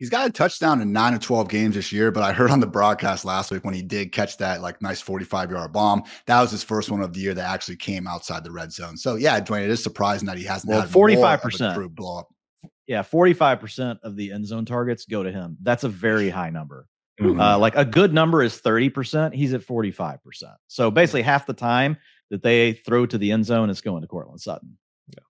[0.00, 2.58] He's got a touchdown in nine of 12 games this year, but I heard on
[2.58, 6.40] the broadcast last week when he did catch that like nice 45 yard bomb, that
[6.40, 8.96] was his first one of the year that actually came outside the red zone.
[8.96, 11.94] So yeah, Dwain, it is surprising that he hasn't well, 45%.
[11.94, 12.28] blow up.
[12.86, 15.58] Yeah, 45% of the end zone targets go to him.
[15.60, 16.86] That's a very high number.
[17.20, 17.38] Mm-hmm.
[17.38, 19.34] Uh, like a good number is 30%.
[19.34, 20.18] He's at 45%.
[20.68, 21.98] So basically half the time
[22.30, 24.78] that they throw to the end zone is going to Courtland Sutton.
[25.08, 25.22] Yeah.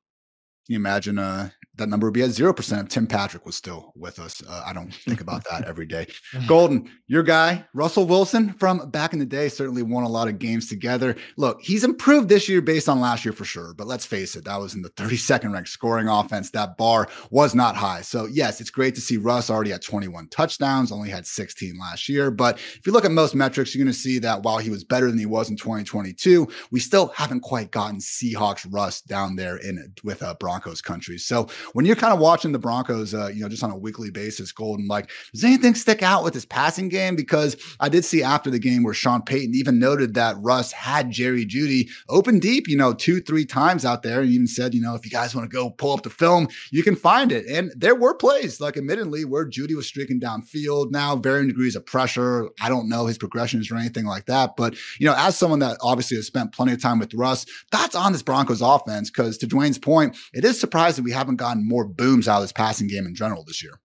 [0.66, 3.92] Can you imagine uh that number would be at 0% if Tim Patrick was still
[3.96, 4.42] with us.
[4.46, 6.06] Uh, I don't think about that every day.
[6.46, 10.38] Golden, your guy, Russell Wilson from back in the day, certainly won a lot of
[10.38, 11.16] games together.
[11.36, 13.72] Look, he's improved this year based on last year for sure.
[13.74, 16.50] But let's face it, that was in the 32nd ranked scoring offense.
[16.50, 18.02] That bar was not high.
[18.02, 22.08] So, yes, it's great to see Russ already at 21 touchdowns, only had 16 last
[22.08, 22.30] year.
[22.30, 24.84] But if you look at most metrics, you're going to see that while he was
[24.84, 29.56] better than he was in 2022, we still haven't quite gotten Seahawks Russ down there
[29.56, 31.16] in with uh, Broncos country.
[31.16, 34.10] So, when you're kind of watching the Broncos, uh, you know, just on a weekly
[34.10, 37.16] basis, Golden, like, does anything stick out with his passing game?
[37.16, 41.10] Because I did see after the game where Sean Payton even noted that Russ had
[41.10, 44.80] Jerry Jeudy open deep, you know, two, three times out there, and even said, you
[44.80, 47.46] know, if you guys want to go pull up the film, you can find it.
[47.46, 50.90] And there were plays, like, admittedly, where Jeudy was streaking downfield.
[50.90, 52.48] Now, varying degrees of pressure.
[52.60, 55.76] I don't know his progressions or anything like that, but you know, as someone that
[55.82, 59.10] obviously has spent plenty of time with Russ, that's on this Broncos offense.
[59.10, 62.52] Because to Dwain's point, it is surprising we haven't gotten more booms out of this
[62.52, 63.80] passing game in general this year.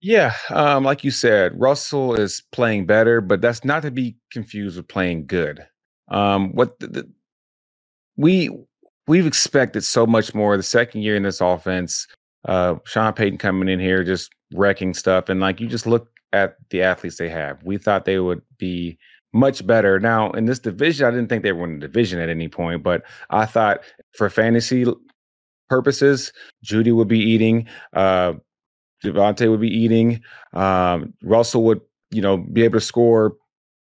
[0.00, 4.76] Yeah, um, like you said, Russell is playing better, but that's not to be confused
[4.76, 5.66] with playing good.
[6.08, 7.12] Um, what the, the,
[8.16, 8.50] we
[9.08, 12.06] we've expected so much more the second year in this offense.
[12.46, 16.56] Uh, Sean Payton coming in here just wrecking stuff, and like you just look at
[16.70, 17.62] the athletes they have.
[17.64, 18.98] We thought they would be
[19.32, 19.98] much better.
[19.98, 22.82] Now in this division, I didn't think they were in the division at any point,
[22.82, 23.80] but I thought
[24.12, 24.84] for fantasy
[25.68, 26.32] purposes,
[26.64, 27.66] Jeudy would be eating.
[27.92, 28.34] Uh,
[29.04, 30.20] Davante would be eating.
[30.52, 33.36] Um, Russell would, you know, be able to score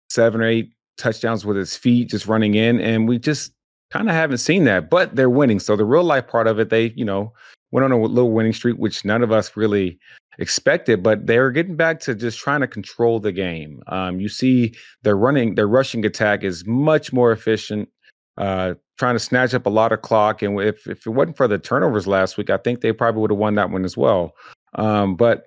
[0.09, 2.79] seven or eight touchdowns with his feet just running in.
[2.79, 3.53] And we just
[3.91, 5.59] kind of haven't seen that, but they're winning.
[5.59, 7.33] So the real life part of it, they, you know,
[7.71, 9.99] went on a little winning streak, which none of us really
[10.39, 13.81] expected, but they're getting back to just trying to control the game.
[13.87, 17.89] Um, you see their running, their rushing attack is much more efficient.
[18.37, 21.47] Uh, trying to snatch up a lot of clock, and if if it wasn't for
[21.47, 24.33] the turnovers last week, I think they probably would have won that one as well.
[24.75, 25.45] Um, but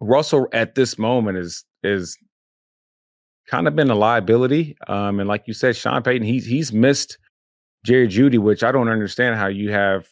[0.00, 2.18] Russell at this moment is is
[3.48, 4.76] kind of been a liability.
[4.88, 7.18] Um, and like you said, Sean Payton, he's he's missed
[7.84, 10.08] Jerry Jeudy, which I don't understand how you have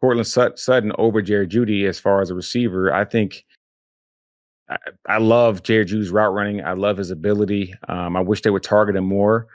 [0.00, 2.92] Courtland Sutton over Jerry Jeudy as far as a receiver.
[2.92, 3.44] I think
[4.68, 4.76] I,
[5.08, 6.64] I love Jerry Jeudy's route running.
[6.64, 7.74] I love his ability.
[7.88, 9.46] Um, I wish they would target him more.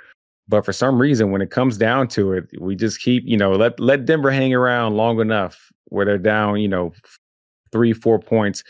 [0.48, 3.54] But for some reason, when it comes down to it, we just keep, you know,
[3.54, 6.92] let let Denver hang around long enough where they're down, you know,
[7.72, 8.64] three, four points,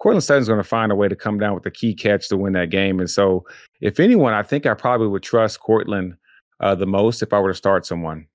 [0.00, 2.36] Courtland Sutton's going to find a way to come down with the key catch to
[2.36, 3.00] win that game.
[3.00, 3.44] And so,
[3.80, 6.14] if anyone, I think I probably would trust Courtland
[6.60, 8.26] uh, the most if I were to start someone.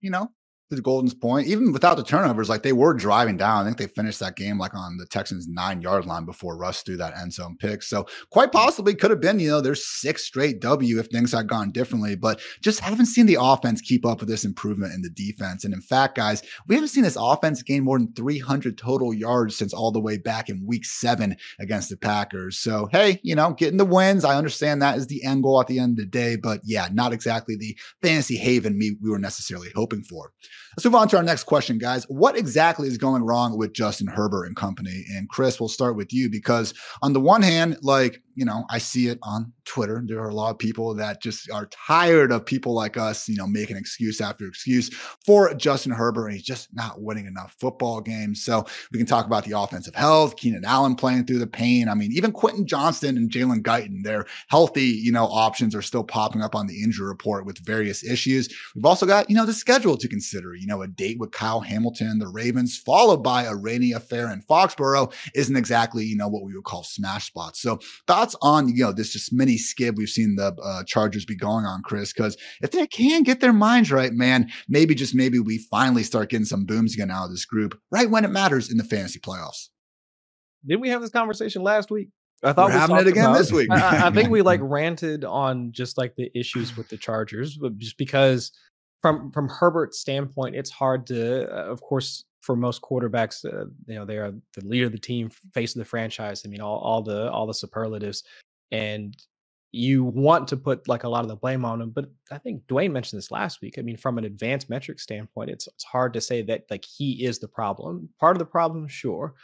[0.00, 0.30] You know,
[0.76, 3.62] to Golden's point, even without the turnovers, like they were driving down.
[3.62, 6.82] I think they finished that game like on the Texans nine yard line before Russ
[6.82, 7.82] threw that end zone pick.
[7.82, 11.48] So quite possibly could have been, you know, their sixth straight W if things had
[11.48, 12.14] gone differently.
[12.16, 15.64] But just haven't seen the offense keep up with this improvement in the defense.
[15.64, 19.56] And in fact, guys, we haven't seen this offense gain more than 300 total yards
[19.56, 22.58] since all the way back in week seven against the Packers.
[22.58, 24.24] So, hey, you know, getting the wins.
[24.24, 26.36] I understand that is the end goal at the end of the day.
[26.36, 30.32] But yeah, not exactly the fantasy haven we were necessarily hoping for.
[30.76, 32.04] Let's move on to our next question, guys.
[32.08, 35.04] What exactly is going wrong with Justin Herbert and company?
[35.14, 38.78] And Chris, we'll start with you because on the one hand, like you know, I
[38.78, 40.02] see it on Twitter.
[40.06, 43.36] There are a lot of people that just are tired of people like us, you
[43.36, 44.90] know, making excuse after excuse
[45.24, 48.44] for Justin Herbert, and he's just not winning enough football games.
[48.44, 51.88] So we can talk about the offensive health, Keenan Allen playing through the pain.
[51.88, 56.04] I mean, even Quentin Johnston and Jalen Guyton, their healthy, you know, options are still
[56.04, 58.48] popping up on the injury report with various issues.
[58.74, 60.54] We've also got, you know, the schedule to consider.
[60.54, 64.42] You know, a date with Kyle Hamilton, the Ravens, followed by a rainy affair in
[64.42, 67.60] Foxborough, isn't exactly, you know, what we would call smash spots.
[67.60, 71.24] So the thoughts on you know this just mini skid we've seen the uh, Chargers
[71.24, 72.12] be going on, Chris?
[72.12, 76.30] Because if they can get their minds right, man, maybe just maybe we finally start
[76.30, 79.18] getting some booms again out of this group right when it matters in the fantasy
[79.18, 79.68] playoffs.
[80.64, 82.08] Didn't we have this conversation last week?
[82.44, 83.68] I thought We're we having it again this week.
[83.70, 87.78] I, I, think we like ranted on just like the issues with the Chargers, but
[87.78, 88.52] just because
[89.00, 93.94] from from Herbert's standpoint, it's hard to, uh, of course, for most quarterbacks, uh, you
[93.94, 96.42] know, they are the leader of the team, face of the franchise.
[96.44, 98.24] I mean, all, all the all the superlatives,
[98.70, 99.16] and
[99.70, 101.90] you want to put like a lot of the blame on him.
[101.90, 103.78] But I think Dwain mentioned this last week.
[103.78, 107.24] I mean, from an advanced metric standpoint, it's it's hard to say that like he
[107.24, 108.08] is the problem.
[108.20, 109.34] Part of the problem, sure,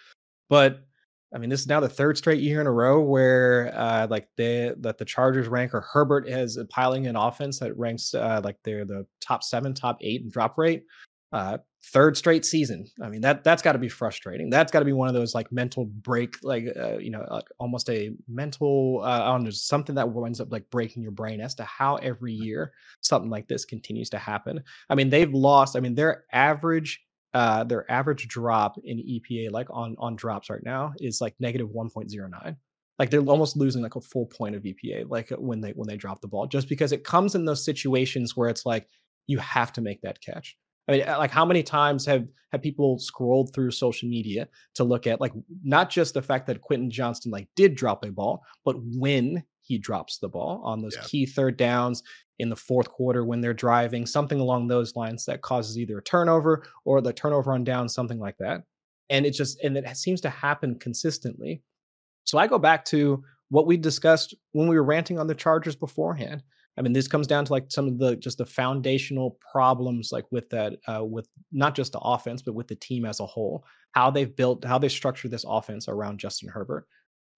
[0.50, 0.84] but
[1.32, 4.28] I mean, this is now the third straight year in a row where uh, like
[4.36, 8.56] the that the Chargers rank or Herbert is piling an offense that ranks uh, like
[8.64, 10.84] they're the top seven, top eight in drop rate
[11.32, 12.86] uh, third straight season.
[13.02, 14.50] I mean that that's got to be frustrating.
[14.50, 17.48] That's got to be one of those like mental break, like uh, you know, like
[17.58, 19.00] almost a mental.
[19.02, 21.96] Uh, I don't know, something that winds up like breaking your brain as to how
[21.96, 24.62] every year something like this continues to happen.
[24.90, 25.76] I mean, they've lost.
[25.76, 27.00] I mean, their average
[27.34, 31.68] uh, their average drop in EPA, like on on drops right now, is like negative
[31.68, 32.56] 1.09.
[32.98, 35.96] Like they're almost losing like a full point of EPA, like when they when they
[35.96, 38.88] drop the ball, just because it comes in those situations where it's like
[39.26, 40.56] you have to make that catch.
[40.88, 44.84] I mean, uh, like how many times have have people scrolled through social media to
[44.84, 48.42] look at like not just the fact that Quentin Johnston like did drop a ball,
[48.64, 51.02] but when he drops the ball on those yeah.
[51.04, 52.02] key third downs
[52.38, 56.02] in the fourth quarter when they're driving, something along those lines that causes either a
[56.02, 58.62] turnover or the turnover on down, something like that.
[59.10, 61.62] And it just and it seems to happen consistently.
[62.24, 65.76] So I go back to what we discussed when we were ranting on the Chargers
[65.76, 66.42] beforehand.
[66.78, 70.24] I mean, this comes down to like some of the just the foundational problems, like
[70.30, 73.64] with that, uh, with not just the offense, but with the team as a whole,
[73.92, 76.86] how they've built, how they structured this offense around Justin Herbert.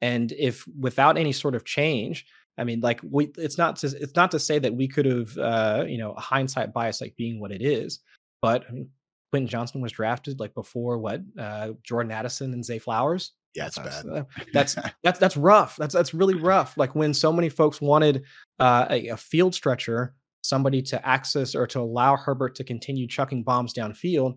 [0.02, 2.26] And if without any sort of change,
[2.58, 5.36] I mean, like we, it's not to, it's not to say that we could have,
[5.38, 8.00] uh, you know, a hindsight bias like being what it is,
[8.42, 8.90] but I mean,
[9.30, 13.32] Quentin Johnston was drafted like before what uh, Jordan Addison and Zay Flowers.
[13.54, 14.06] Yeah, it's bad.
[14.06, 15.76] Uh, that's that's that's rough.
[15.76, 16.76] That's that's really rough.
[16.76, 18.24] Like when so many folks wanted
[18.58, 23.42] uh, a, a, field stretcher, somebody to access or to allow Herbert to continue chucking
[23.42, 24.34] bombs downfield.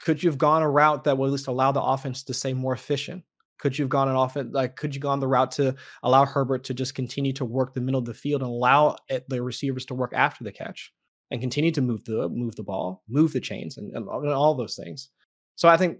[0.00, 2.52] Could you have gone a route that would at least allow the offense to stay
[2.52, 3.24] more efficient?
[3.58, 6.64] Could you have gone an offense like could you gone the route to allow Herbert
[6.64, 9.86] to just continue to work the middle of the field and allow it, the receivers
[9.86, 10.92] to work after the catch
[11.30, 14.76] and continue to move the move the ball, move the chains, and, and all those
[14.76, 15.08] things.
[15.56, 15.98] So I think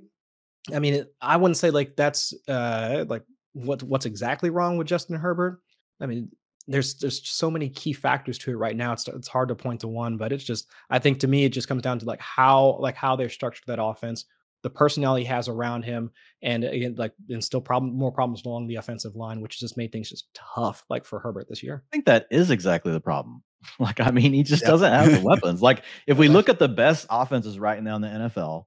[0.73, 3.23] I mean, I wouldn't say like that's uh like
[3.53, 5.61] what what's exactly wrong with Justin Herbert.
[6.01, 6.31] I mean,
[6.67, 8.93] there's there's so many key factors to it right now.
[8.93, 11.51] It's it's hard to point to one, but it's just I think to me it
[11.51, 14.25] just comes down to like how like how they're structured that offense,
[14.63, 16.11] the personnel he has around him,
[16.43, 19.93] and again like and still problem more problems along the offensive line, which just made
[19.93, 21.85] things just tough like for Herbert this year.
[21.87, 23.43] I think that is exactly the problem.
[23.79, 25.63] Like I mean, he just doesn't have the weapons.
[25.63, 28.67] Like if we look at the best offenses right now in the NFL,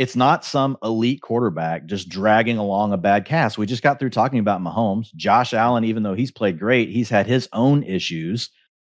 [0.00, 3.58] it's not some elite quarterback just dragging along a bad cast.
[3.58, 5.14] We just got through talking about Mahomes.
[5.14, 8.48] Josh Allen, even though he's played great, he's had his own issues,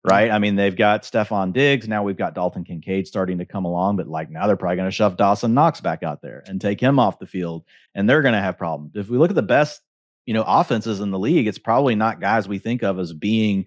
[0.04, 0.30] right?
[0.30, 1.88] I mean, they've got Stefon Diggs.
[1.88, 4.90] Now we've got Dalton Kincaid starting to come along, but like now they're probably going
[4.90, 8.20] to shove Dawson Knox back out there and take him off the field, and they're
[8.20, 8.92] going to have problems.
[8.94, 9.80] If we look at the best,
[10.26, 13.64] you know, offenses in the league, it's probably not guys we think of as being.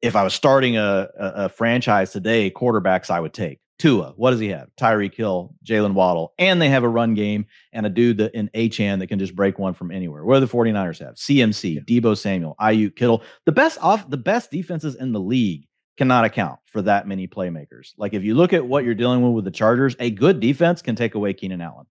[0.00, 4.30] If I was starting a, a, a franchise today, quarterbacks I would take Tua, what
[4.30, 4.68] does he have?
[4.80, 8.48] Tyreek Hill, Jaylen Waddle, and they have a run game and a dude that in
[8.54, 10.24] Achane that can just break one from anywhere.
[10.24, 11.16] What do the 49ers have?
[11.16, 11.80] CMC, yeah.
[11.80, 13.24] Deebo Samuel, Aiyuk, Kittle.
[13.44, 15.66] The best off the best defenses in the league
[15.96, 17.92] cannot account for that many playmakers.
[17.96, 20.80] Like if you look at what you're dealing with with the Chargers, a good defense
[20.80, 21.86] can take away Keenan Allen.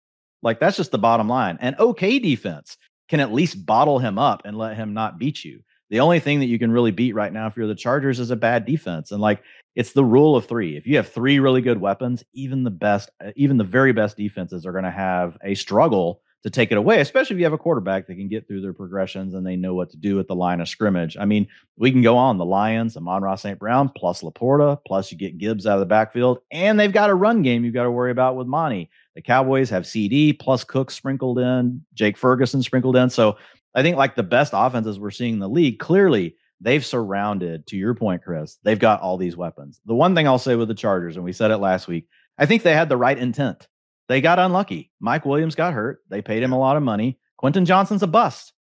[0.44, 1.58] Like that's just the bottom line.
[1.60, 5.64] An okay defense can at least bottle him up and let him not beat you.
[5.90, 8.30] The only thing that you can really beat right now if you're the Chargers is
[8.30, 9.12] a bad defense.
[9.12, 9.42] And like
[9.80, 10.76] it's the rule of three.
[10.76, 14.18] If you have three really good weapons, even the best, uh, even the very best
[14.18, 17.54] defenses are going to have a struggle to take it away, especially if you have
[17.54, 20.28] a quarterback that can get through their progressions and they know what to do at
[20.28, 21.16] the line of scrimmage.
[21.18, 23.58] I mean, we can go on the Lions, Amon-Ra St.
[23.58, 27.16] Brown, plus LaPorta, plus you get Gibbs out of the backfield, and they've got a
[27.16, 28.90] run game you've got to worry about with Monty.
[29.16, 33.10] The Cowboys have CD plus Cook sprinkled in, Jake Ferguson sprinkled in.
[33.10, 33.38] So
[33.76, 37.78] I think like the best offenses we're seeing in the league, clearly they've surrounded, to
[37.78, 39.80] your point, Chris, they've got all these weapons.
[39.86, 42.46] The one thing I'll say with the Chargers, and we said it last week, I
[42.46, 43.68] think they had the right intent.
[44.08, 44.92] They got unlucky.
[45.00, 46.00] Mike Williams got hurt.
[46.10, 47.20] They paid him a lot of money.
[47.38, 48.54] Quentin Johnston's a bust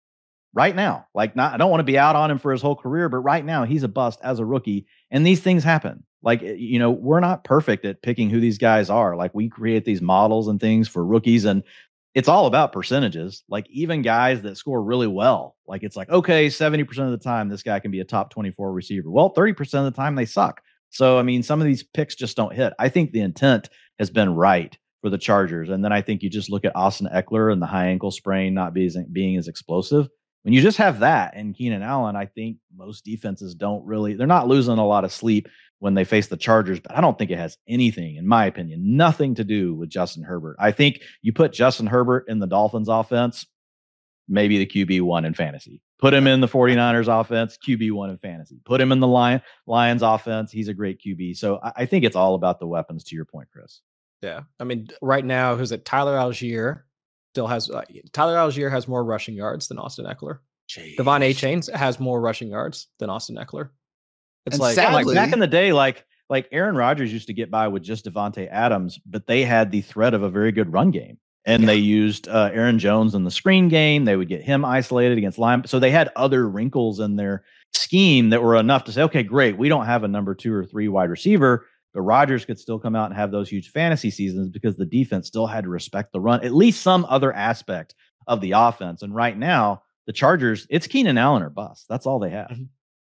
[0.53, 1.07] right now.
[1.13, 3.17] Like, not I don't want to be out on him for his whole career, but
[3.17, 4.85] right now he's a bust as a rookie.
[5.11, 6.03] And these things happen.
[6.21, 9.15] Like, eh, you know, we're not perfect at picking who these guys are.
[9.15, 11.63] Like, we create these models and things for rookies, and
[12.15, 13.43] it's all about percentages.
[13.49, 17.49] Like even guys that score really well, like it's like, okay, 70% of the time
[17.49, 19.09] this guy can be a top 24 receiver.
[19.09, 20.61] Well, 30% of the time they suck.
[20.89, 22.73] So, I mean, some of these picks just don't hit.
[22.79, 23.69] I think the intent
[23.99, 25.69] has been right for the Chargers.
[25.69, 28.53] And then I think you just look at Austin Ekeler and the high ankle sprain
[28.53, 30.09] not being, being as explosive.
[30.43, 34.25] When you just have that and Keenan Allen, I think most defenses don't really, they're
[34.25, 35.47] not losing a lot of sleep
[35.79, 38.97] when they face the Chargers, but I don't think it has anything, in my opinion,
[38.97, 40.57] nothing to do with Justin Herbert.
[40.59, 43.45] I think you put Justin Herbert in the Dolphins offense,
[44.27, 45.81] maybe the QB one in fantasy.
[45.97, 48.59] Put him in the 49ers offense, QB one in fantasy.
[48.65, 51.37] Put him in the Lion, Lions offense, he's a great QB.
[51.37, 53.81] So I, I think it's all about the weapons, to your point, Chris.
[54.21, 54.41] Yeah.
[54.59, 55.85] I mean, right now, who's it?
[55.85, 56.81] Tyler Allgeier
[57.33, 60.39] still has, uh, Tyler Allgeier has more rushing yards than Austin Ekeler.
[60.69, 60.97] Jeez.
[60.97, 63.69] De'Von Achane has more rushing yards than Austin Ekeler.
[64.49, 67.33] It's and like, sadly, like back in the day, like like Aaron Rodgers used to
[67.33, 70.71] get by with just Davante Adams, but they had the threat of a very good
[70.71, 71.17] run game.
[71.45, 71.67] And yeah.
[71.67, 74.05] they used uh, Aaron Jones in the screen game.
[74.05, 75.65] They would get him isolated against line.
[75.65, 79.57] So they had other wrinkles in their scheme that were enough to say, okay, great.
[79.57, 82.95] We don't have a number two or three wide receiver, but Rodgers could still come
[82.95, 86.21] out and have those huge fantasy seasons because the defense still had to respect the
[86.21, 87.95] run, at least some other aspect
[88.27, 89.01] of the offense.
[89.01, 91.85] And right now, the Chargers, it's Keenan Allen or bust.
[91.89, 92.49] That's all they have.
[92.49, 92.63] Mm-hmm.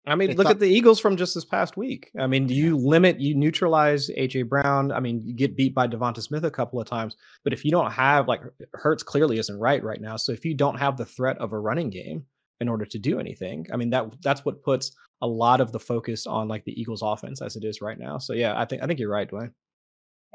[0.06, 2.12] I mean, look at the Eagles from just this past week.
[2.20, 4.91] I mean, do you limit, you neutralize AJ Brown.
[4.91, 7.72] I mean, you get beat by DeVonta Smith a couple of times, but if you
[7.72, 8.41] don't have like
[8.74, 10.18] Hurts clearly isn't right right now.
[10.18, 12.26] So if you don't have the threat of a running game
[12.60, 14.91] in order to do anything, I mean that that's what puts
[15.22, 18.18] a lot of the focus on like the Eagles offense as it is right now.
[18.18, 19.51] So yeah, I think I think you're right, Dwain.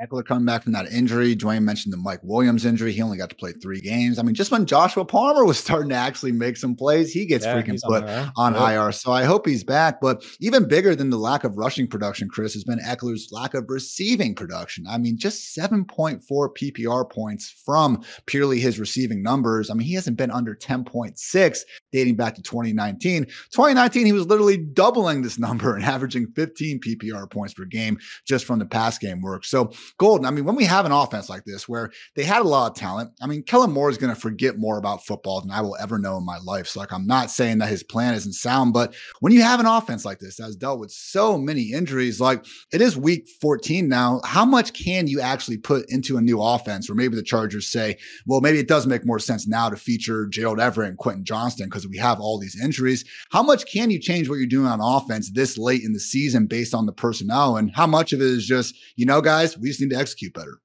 [0.01, 1.35] Ekeler coming back from that injury.
[1.35, 2.93] Dwain mentioned the Mike Williams injury.
[2.93, 4.19] He only got to play three games.
[4.19, 7.45] I mean, just when Joshua Palmer was starting to actually make some plays, he gets
[7.45, 8.73] yeah, freaking put on, on.
[8.73, 8.93] IR.
[8.93, 10.01] So I hope he's back.
[10.01, 13.65] But even bigger than the lack of rushing production, Chris, has been Ekeler's lack of
[13.69, 14.87] receiving production.
[14.89, 19.69] I mean, just 7.4 PPR points from purely his receiving numbers.
[19.69, 21.59] I mean, he hasn't been under 10.6
[21.91, 23.25] dating back to 2019.
[23.25, 28.45] 2019, he was literally doubling this number and averaging 15 PPR points per game just
[28.45, 29.45] from the pass game work.
[29.45, 30.27] So Golden.
[30.27, 32.77] I mean, when we have an offense like this where they had a lot of
[32.77, 35.77] talent, I mean, Kellen Moore is going to forget more about football than I will
[35.81, 36.67] ever know in my life.
[36.67, 39.67] So, like, I'm not saying that his plan isn't sound, but when you have an
[39.67, 43.89] offense like this that has dealt with so many injuries, like it is week 14
[43.89, 46.91] now, how much can you actually put into a new offense?
[46.91, 50.27] Or maybe the Chargers say, well, maybe it does make more sense now to feature
[50.27, 53.05] Gerald Everett and Quentin Johnston because we have all these injuries.
[53.31, 56.47] How much can you change what you're doing on offense this late in the season
[56.47, 57.57] based on the personnel?
[57.57, 60.35] And how much of it is just, you know, guys, we just need to execute
[60.35, 60.59] better?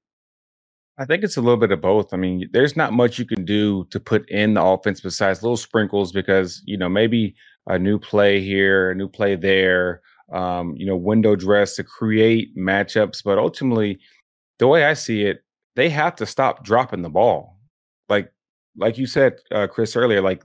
[0.97, 2.13] I think it's a little bit of both.
[2.13, 5.57] I mean, there's not much you can do to put in the offense besides little
[5.57, 7.35] sprinkles because, you know, maybe
[7.67, 10.01] a new play here, a new play there,
[10.31, 13.23] um, you know, window dress to create matchups.
[13.23, 13.99] But ultimately,
[14.59, 15.43] the way I see it,
[15.75, 17.52] they have to stop dropping the ball.
[18.75, 20.43] Like, you said, uh, Chris earlier, like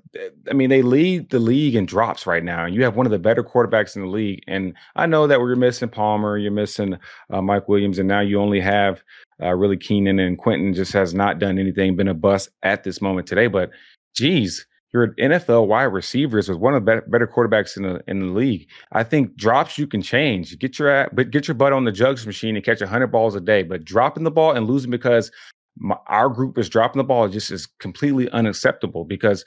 [0.51, 3.13] I mean, they lead the league in drops right now, and you have one of
[3.13, 4.43] the better quarterbacks in the league.
[4.47, 6.99] And I know that we're missing Palmer, you're missing
[7.31, 9.03] uh, Mike Williams, and now you only have
[9.43, 13.01] uh, really Keenan and Quentin just has not done anything, been a bust at this
[13.01, 13.47] moment today.
[13.47, 13.71] But
[14.15, 18.33] geez, your NFL wide receivers was one of the better quarterbacks in the in the
[18.33, 18.69] league.
[18.93, 20.59] I think drops you can change.
[20.59, 23.41] Get your but get your butt on the jugs machine and catch hundred balls a
[23.41, 23.63] day.
[23.63, 25.31] But dropping the ball and losing because
[25.79, 29.05] my, our group is dropping the ball just is completely unacceptable.
[29.05, 29.45] Because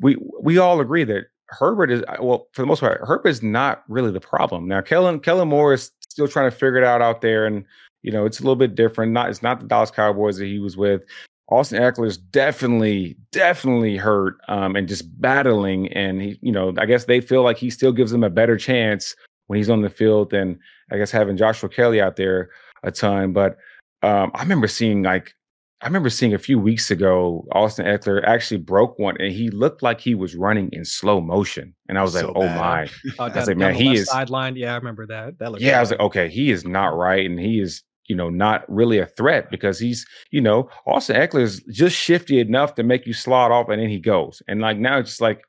[0.00, 3.00] we we all agree that Herbert is well for the most part.
[3.02, 4.68] Herbert is not really the problem.
[4.68, 7.64] Now Kellen Kellen Moore is still trying to figure it out out there, and
[8.02, 9.12] you know, it's a little bit different.
[9.12, 11.02] Not it's not the Dallas Cowboys that he was with.
[11.48, 15.92] Austin Ekeler is definitely, definitely hurt um, and just battling.
[15.92, 18.56] And he, you know, I guess they feel like he still gives them a better
[18.56, 19.14] chance
[19.48, 20.58] when he's on the field than
[20.90, 22.48] I guess having Joshua Kelley out there
[22.82, 23.32] a ton.
[23.32, 23.58] But
[24.02, 25.34] um, I remember seeing like
[25.82, 29.82] I remember seeing a few weeks ago Austin Ekeler actually broke one and he looked
[29.82, 31.74] like he was running in slow motion.
[31.88, 32.88] And I was so like, oh my.
[33.18, 34.56] Oh, I was like, man, he is sidelined.
[34.56, 35.40] Yeah, I remember that.
[35.40, 35.76] That yeah, bad.
[35.76, 37.26] I was like, okay, he is not right.
[37.26, 41.40] And he is you know, not really a threat because he's, you know, Austin Ekeler
[41.40, 44.42] is just shifty enough to make you slide off and then he goes.
[44.48, 45.42] And like now it's just like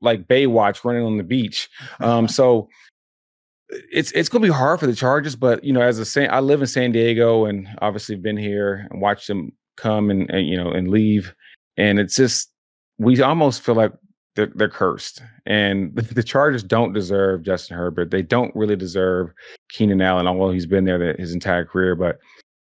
[0.00, 1.68] like Baywatch running on the beach.
[2.00, 2.68] Um, so
[3.92, 6.40] it's it's gonna be hard for the Chargers, but you know, as a San, I
[6.40, 10.56] live in San Diego and obviously been here and watched them come and, and you
[10.56, 11.34] know and leave,
[11.76, 12.50] and it's just
[12.98, 13.92] we almost feel like
[14.34, 15.22] they're, they're cursed.
[15.46, 18.10] And the, the, Chargers don't deserve Justin Herbert.
[18.10, 19.32] They don't really deserve
[19.70, 21.94] Keenan Allen, although he's been there the, his entire career.
[21.94, 22.18] But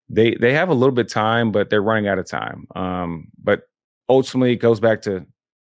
[0.08, 2.66] they they have a little bit time, but they're running out of time.
[2.74, 3.62] Um, but
[4.08, 5.26] ultimately, it goes back to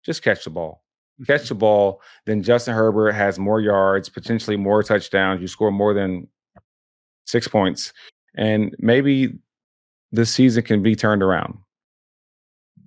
[0.06, 0.81] just catch the ball.
[1.28, 2.02] Catch the ball.
[2.26, 5.42] Then Justin Herbert has more yards, potentially more touchdowns.
[5.42, 6.28] You score more than
[7.26, 7.94] six points,
[8.36, 9.38] and maybe
[10.12, 11.58] this season can be turned around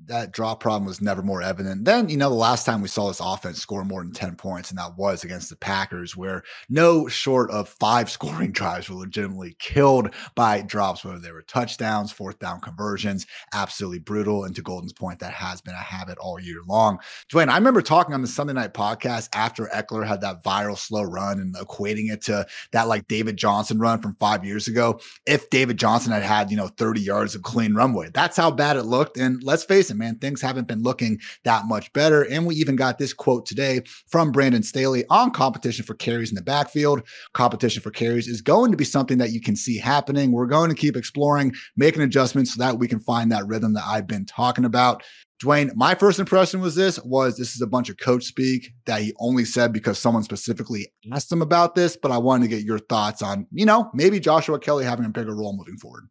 [0.06, 1.84] that drop problem was never more evident.
[1.84, 4.70] Then, you know, the last time we saw this offense score more than 10 points,
[4.70, 9.56] and that was against the Packers, where no short of five scoring drives were legitimately
[9.58, 14.44] killed by drops, whether they were touchdowns, fourth down conversions, absolutely brutal.
[14.44, 16.98] And to Golden's point, that has been a habit all year long.
[17.32, 21.02] Dwain, I remember talking on the Sunday night podcast after Ekeler had that viral slow
[21.02, 25.00] run and equating it to that like David Johnson run from five years ago.
[25.26, 28.76] If David Johnson had had, you know, 30 yards of clean runway, that's how bad
[28.76, 29.16] it looked.
[29.16, 30.18] And let's face it, man.
[30.18, 32.22] Things haven't been looking that much better.
[32.22, 36.34] And we even got this quote today from Brandon Staley on competition for carries in
[36.34, 37.02] the backfield.
[37.32, 40.32] Competition for carries is going to be something that you can see happening.
[40.32, 43.84] We're going to keep exploring, making adjustments so that we can find that rhythm that
[43.86, 45.02] I've been talking about.
[45.42, 49.02] Dwain, my first impression was this was this is a bunch of coach speak that
[49.02, 52.64] he only said because someone specifically asked him about this, but I wanted to get
[52.64, 56.08] your thoughts on, you know, maybe Joshua Kelley having a bigger role moving forward.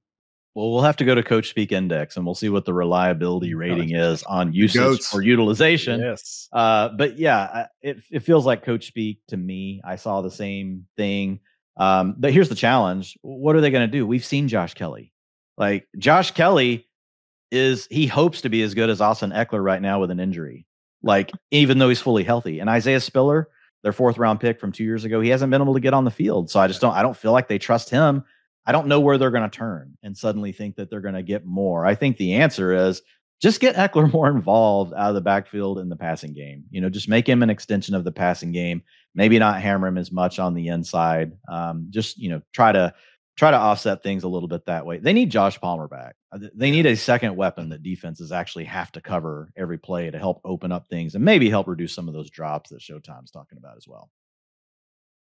[0.55, 3.55] Well, we'll have to go to Coach Speak Index and we'll see what the reliability
[3.55, 5.13] rating is on usage Goats.
[5.13, 5.99] or utilization.
[5.99, 6.47] Yes.
[6.53, 9.81] Uh, but yeah, it, it feels like Coach Speak to me.
[9.83, 11.39] I saw the same thing.
[11.77, 14.05] Um, but here's the challenge: what are they going to do?
[14.05, 15.11] We've seen Josh Kelley.
[15.57, 16.87] Like Josh Kelley
[17.51, 20.67] is he hopes to be as good as Austin Ekeler right now with an injury.
[21.01, 23.49] Like even though he's fully healthy, and Isaiah Spiller,
[23.81, 26.05] their fourth round pick from two years ago, he hasn't been able to get on
[26.05, 26.51] the field.
[26.51, 28.23] So I just don't I don't feel like they trust him.
[28.65, 31.23] I don't know where they're going to turn and suddenly think that they're going to
[31.23, 31.85] get more.
[31.85, 33.01] I think the answer is
[33.41, 36.63] just get Ekeler more involved out of the backfield in the passing game.
[36.71, 38.81] You know, just make him an extension of the passing game.
[39.15, 41.33] Maybe not hammer him as much on the inside.
[41.49, 42.93] Um, just you know, try to
[43.35, 44.99] try to offset things a little bit that way.
[44.99, 46.15] They need Josh Palmer back.
[46.31, 50.19] Uh, they need a second weapon that defenses actually have to cover every play to
[50.19, 53.57] help open up things and maybe help reduce some of those drops that Showtime's talking
[53.57, 54.09] about as well.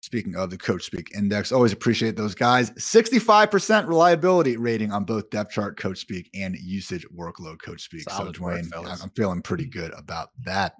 [0.09, 2.71] Speaking of the Coach Speak Index, always appreciate those guys.
[2.71, 8.09] 65% reliability rating on both depth chart Coach Speak and usage workload Coach Speak.
[8.09, 10.73] Solid so, Dwain, work, I'm feeling pretty good about that.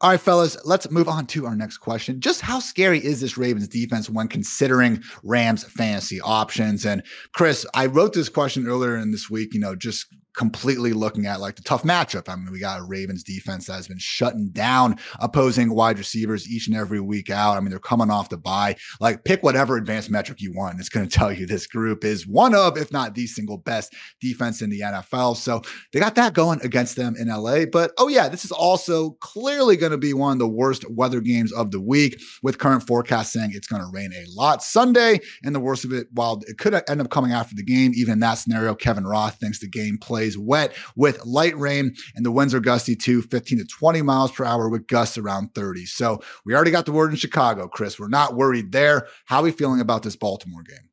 [0.00, 2.20] All right, fellas, let's move on to our next question.
[2.20, 6.86] Just how scary is this Ravens defense when considering Rams fantasy options?
[6.86, 7.02] And
[7.34, 10.06] Chris, I wrote this question earlier in this week, you know, just
[10.36, 12.28] completely looking at like the tough matchup.
[12.28, 16.48] I mean, we got a Ravens defense that has been shutting down opposing wide receivers
[16.48, 17.56] each and every week out.
[17.56, 18.76] I mean, they're coming off the bye.
[19.00, 20.78] Like, pick whatever advanced metric you want.
[20.80, 23.94] It's going to tell you this group is one of, if not the single best
[24.20, 25.36] defense in the NFL.
[25.36, 25.62] So
[25.92, 27.66] they got that going against them in LA.
[27.70, 31.20] But oh, yeah, this is also clearly going to be one of the worst weather
[31.20, 35.20] games of the week, with current forecast saying it's going to rain a lot Sunday.
[35.44, 38.14] And the worst of it, while it could end up coming after the game, even
[38.14, 42.24] in that scenario, Kevin Roth thinks the game play plays wet with light rain, and
[42.24, 45.84] the winds are gusty too, 15 to 20 miles per hour with gusts around 30.
[45.86, 47.98] So we already got the word in Chicago, Chris.
[47.98, 49.08] We're not worried there.
[49.24, 50.88] How are we feeling about this Baltimore game?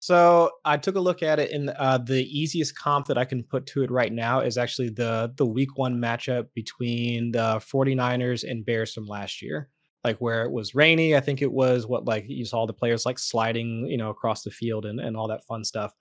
[0.00, 3.44] So I took a look at it, and uh, the easiest comp that I can
[3.44, 8.48] put to it right now is actually the the Week One matchup between the 49ers
[8.48, 9.68] and Bears from last year,
[10.02, 11.14] like where it was rainy.
[11.14, 14.42] I think it was what like you saw the players like sliding, you know, across
[14.42, 15.92] the field and and all that fun stuff.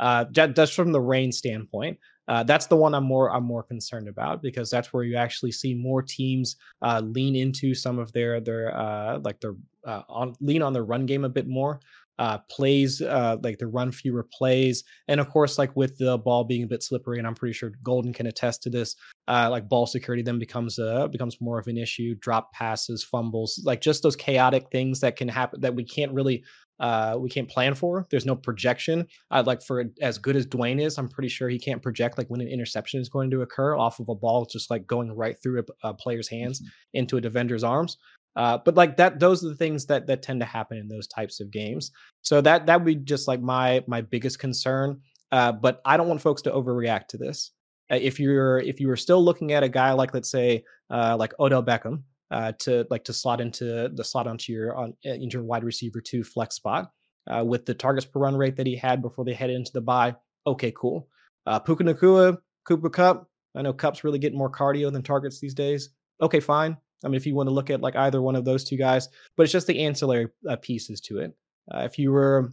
[0.00, 1.98] Uh, just from the rain standpoint,
[2.28, 5.52] uh, that's the one I'm more I'm more concerned about because that's where you actually
[5.52, 9.54] see more teams uh, lean into some of their their uh, like their
[9.84, 11.80] uh, on lean on their run game a bit more.
[12.20, 16.44] Uh, plays uh, like the run fewer plays, and of course, like with the ball
[16.44, 18.94] being a bit slippery, and I'm pretty sure Golden can attest to this.
[19.26, 22.14] like ball security then becomes a becomes more of an issue.
[22.20, 26.44] Drop passes, fumbles, like just those chaotic things that can happen that we can't really
[26.80, 28.06] uh, we can't plan for.
[28.10, 29.06] There's no projection.
[29.30, 32.28] I'd like for as good as Dwain is, I'm pretty sure he can't project like
[32.28, 35.36] when an interception is going to occur off of a ball just like going right
[35.42, 36.68] through a, a player's hands mm-hmm.
[36.94, 37.96] into a defender's arms.
[38.36, 41.06] Uh, but like that, those are the things that that tend to happen in those
[41.06, 41.92] types of games.
[42.22, 45.00] So that that would be just like my my biggest concern.
[45.30, 47.52] Uh, but I don't want folks to overreact to this.
[47.90, 51.16] Uh, if you're if you were still looking at a guy like let's say uh,
[51.18, 55.10] like Odell Beckham, uh, to like to slot into the slot onto your on uh,
[55.10, 56.90] into your wide receiver two flex spot
[57.28, 59.80] uh, with the targets per run rate that he had before they headed into the
[59.80, 60.14] bye.
[60.46, 61.08] Okay, cool.
[61.46, 63.28] Uh, Puka Nacua, Cooper Kupp.
[63.54, 65.90] I know Kupp's really getting more cardio than targets these days.
[66.20, 66.76] Okay, fine.
[67.04, 69.08] I mean, if you want to look at like either one of those two guys,
[69.36, 71.36] but it's just the ancillary uh, pieces to it.
[71.72, 72.52] Uh, if you were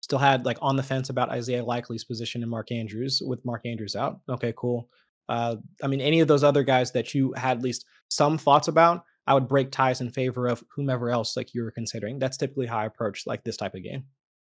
[0.00, 3.62] still had like on the fence about Isaiah Likely's position and Mark Andrews with Mark
[3.64, 4.88] Andrews out, okay, cool.
[5.28, 8.68] Uh, I mean, any of those other guys that you had at least some thoughts
[8.68, 12.18] about, I would break ties in favor of whomever else like you were considering.
[12.18, 14.04] That's typically how I approach like this type of game.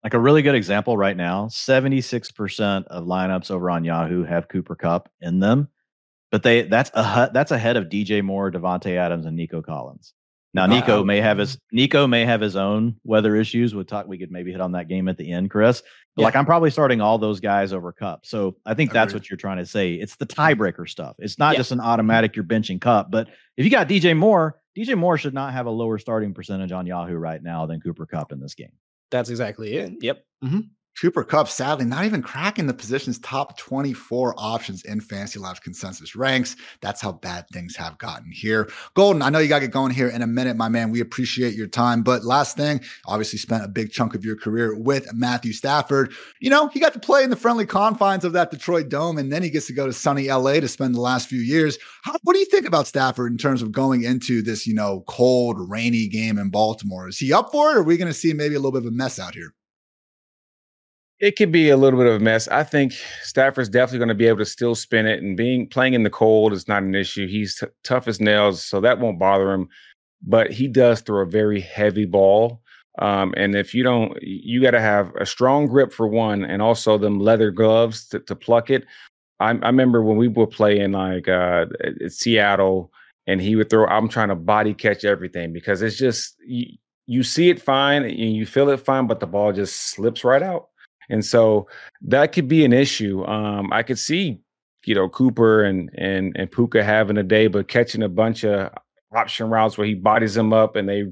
[0.03, 4.75] Like a really good example right now, 76% of lineups over on Yahoo have Cooper
[4.75, 5.69] Kupp in them.
[6.33, 10.15] But they that's a that's ahead of DJ Moore, Davante Adams, and Nico Collins.
[10.55, 11.05] Now Nico wow.
[11.05, 13.75] may have his Nico may have his own weather issues.
[13.75, 14.07] We'll talk.
[14.07, 15.83] We could maybe hit on that game at the end, Chris.
[16.15, 16.27] But yeah.
[16.27, 18.27] like I'm probably starting all those guys over Kupp.
[18.27, 19.95] So I think that's what you're trying to say.
[19.95, 21.17] It's the tiebreaker stuff.
[21.19, 21.59] It's not yeah.
[21.59, 23.11] just an automatic you're benching Kupp.
[23.11, 26.73] But if you got DJ Moore, DJ Moore should not have a lower starting percentage
[26.73, 28.73] on Yahoo right now than Cooper Kupp in this game.
[29.11, 29.95] That's exactly it.
[30.01, 30.25] Yep.
[30.45, 30.61] Mm-hmm.
[31.01, 36.15] Cooper Kupp, sadly, not even cracking the position's top 24 options in Fantasy Labs consensus
[36.15, 36.55] ranks.
[36.81, 38.71] That's how bad things have gotten here.
[38.95, 40.91] Golden, I know you got to get going here in a minute, my man.
[40.91, 42.03] We appreciate your time.
[42.03, 46.13] But last thing, obviously spent a big chunk of your career with Matthew Stafford.
[46.41, 49.33] You know, he got to play in the friendly confines of that Detroit Dome, and
[49.33, 51.79] then he gets to go to sunny LA to spend the last few years.
[52.03, 55.05] How, what do you think about Stafford in terms of going into this, you know,
[55.09, 57.09] cold, rainy game in Baltimore?
[57.09, 58.87] Is he up for it, or are we going to see maybe a little bit
[58.87, 59.55] of a mess out here?
[61.23, 62.49] It could be a little bit of a mess.
[62.49, 62.93] I think
[63.23, 66.11] Stafford's definitely going to be able to still spin it, and being playing in the
[66.11, 67.29] cold is not an issue.
[67.29, 69.69] He's t- tough as nails, so that won't bother him.
[70.21, 72.61] But he does throw a very heavy ball,
[72.99, 76.61] um, and if you don't, you got to have a strong grip for one, and
[76.61, 78.85] also them leather gloves to, to pluck it.
[79.39, 81.67] I, I, remember when we were playing like uh,
[82.09, 82.91] Seattle,
[83.29, 83.87] and he would throw.
[83.87, 86.37] I'm trying to body catch everything because it's just.
[86.45, 86.67] You,
[87.07, 90.43] you see it fine and you feel it fine, but the ball just slips right
[90.43, 90.69] out.
[91.09, 91.67] And so
[92.03, 93.25] that could be an issue.
[93.25, 94.41] Um, I could see,
[94.85, 98.71] you know, Cooper and and and Puka having a day, but catching a bunch of
[99.15, 101.05] option routes where he bodies them up and they,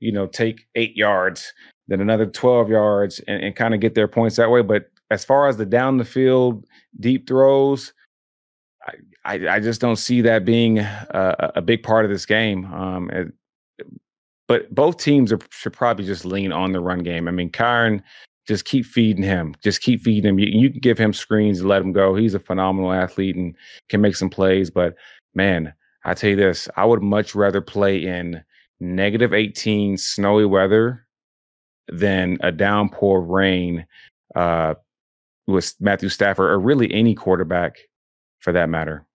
[0.00, 1.52] you know, take eight yards,
[1.88, 4.62] then another 12 yards and, and kind of get their points that way.
[4.62, 6.64] But as far as the down the field
[7.00, 7.92] deep throws,
[8.86, 8.94] I,
[9.24, 12.66] I, I just don't see that being a, a big part of this game.
[12.66, 13.32] Um, it,
[14.48, 17.26] but both teams are, should probably just lean on the run game.
[17.26, 18.02] I mean, Kyren,
[18.46, 19.54] just keep feeding him.
[19.62, 20.38] Just keep feeding him.
[20.38, 22.14] You, you can give him screens and let him go.
[22.14, 23.54] He's a phenomenal athlete and
[23.88, 24.70] can make some plays.
[24.70, 24.94] But
[25.34, 25.72] man,
[26.04, 28.42] I tell you this, I would much rather play in
[28.80, 31.06] negative 18 snowy weather
[31.88, 33.86] than a downpour rain
[34.34, 34.74] uh,
[35.46, 37.78] with Matthew Stafford or really any quarterback
[38.40, 39.05] for that matter.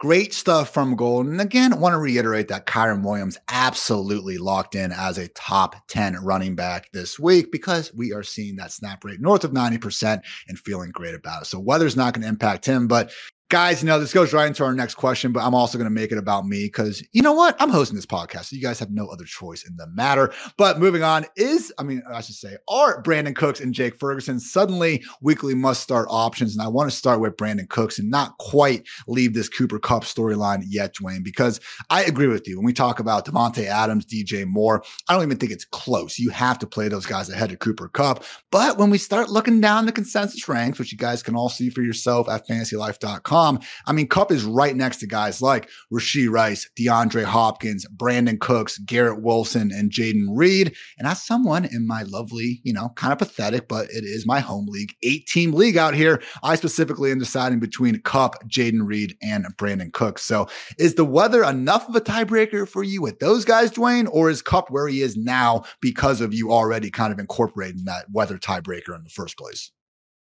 [0.00, 1.40] Great stuff from Golden.
[1.40, 6.22] Again, I want to reiterate that Kyren Williams absolutely locked in as a top 10
[6.22, 10.56] running back this week because we are seeing that snap rate north of 90% and
[10.56, 11.46] feeling great about it.
[11.46, 13.10] So weather's not going to impact him, but
[13.50, 15.94] guys, you know, this goes right into our next question, but I'm also going to
[15.94, 17.56] make it about me because you know what?
[17.58, 18.46] I'm hosting this podcast.
[18.46, 20.32] So you guys have no other choice in the matter.
[20.58, 24.38] But moving on is, I mean, I should say, are Brandin Cooks and Jake Ferguson
[24.38, 26.54] suddenly weekly must start options?
[26.54, 30.04] And I want to start with Brandin Cooks and not quite leave this Cooper Kupp
[30.04, 32.58] storyline yet, Dwain, because I agree with you.
[32.58, 36.18] When we talk about Davante Adams, DJ Moore, I don't even think it's close.
[36.18, 38.24] You have to play those guys ahead of Cooper Kupp.
[38.50, 41.70] But when we start looking down the consensus ranks, which you guys can all see
[41.70, 43.37] for yourself at fantasylife.com,
[43.86, 48.78] I mean, Kupp is right next to guys like Rashee Rice, DeAndre Hopkins, Brandin Cooks,
[48.78, 50.74] Garrett Wilson, and Jayden Reed.
[50.98, 54.40] And as someone in my lovely, you know, kind of pathetic, but it is my
[54.40, 59.16] home league, eight team league out here, I specifically am deciding between Kupp, Jayden Reed,
[59.22, 60.24] and Brandin Cooks.
[60.24, 64.30] So is the weather enough of a tiebreaker for you with those guys, Dwain, or
[64.30, 68.38] is Kupp where he is now because of you already kind of incorporating that weather
[68.38, 69.70] tiebreaker in the first place?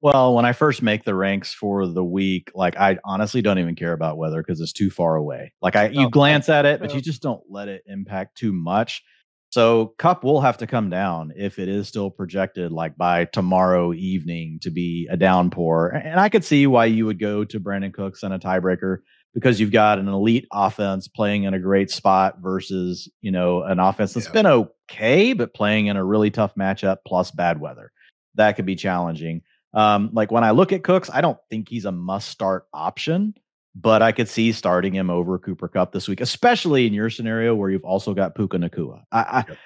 [0.04, 3.74] Well, when I first make the ranks for the week, like I honestly don't even
[3.74, 5.54] care about weather because it's too far away.
[5.62, 8.52] Like I, you oh, glance at it, but you just don't let it impact too
[8.52, 9.02] much.
[9.48, 13.94] So Kupp will have to come down if it is still projected like by tomorrow
[13.94, 15.88] evening to be a downpour.
[15.88, 18.98] And I could see why you would go to Brandin Cooks and a tiebreaker
[19.32, 23.78] because you've got an elite offense playing in a great spot versus, you know, an
[23.78, 24.32] offense that's yeah.
[24.32, 27.90] been okay, but playing in a really tough matchup plus bad weather.
[28.34, 29.40] That could be challenging.
[29.74, 33.34] Um, like when I look at Cooks, I don't think he's a must start option,
[33.74, 37.54] but I could see starting him over Cooper Kupp this week, especially in your scenario
[37.54, 39.02] where you've also got Puka Nacua.
[39.10, 39.56] I, I,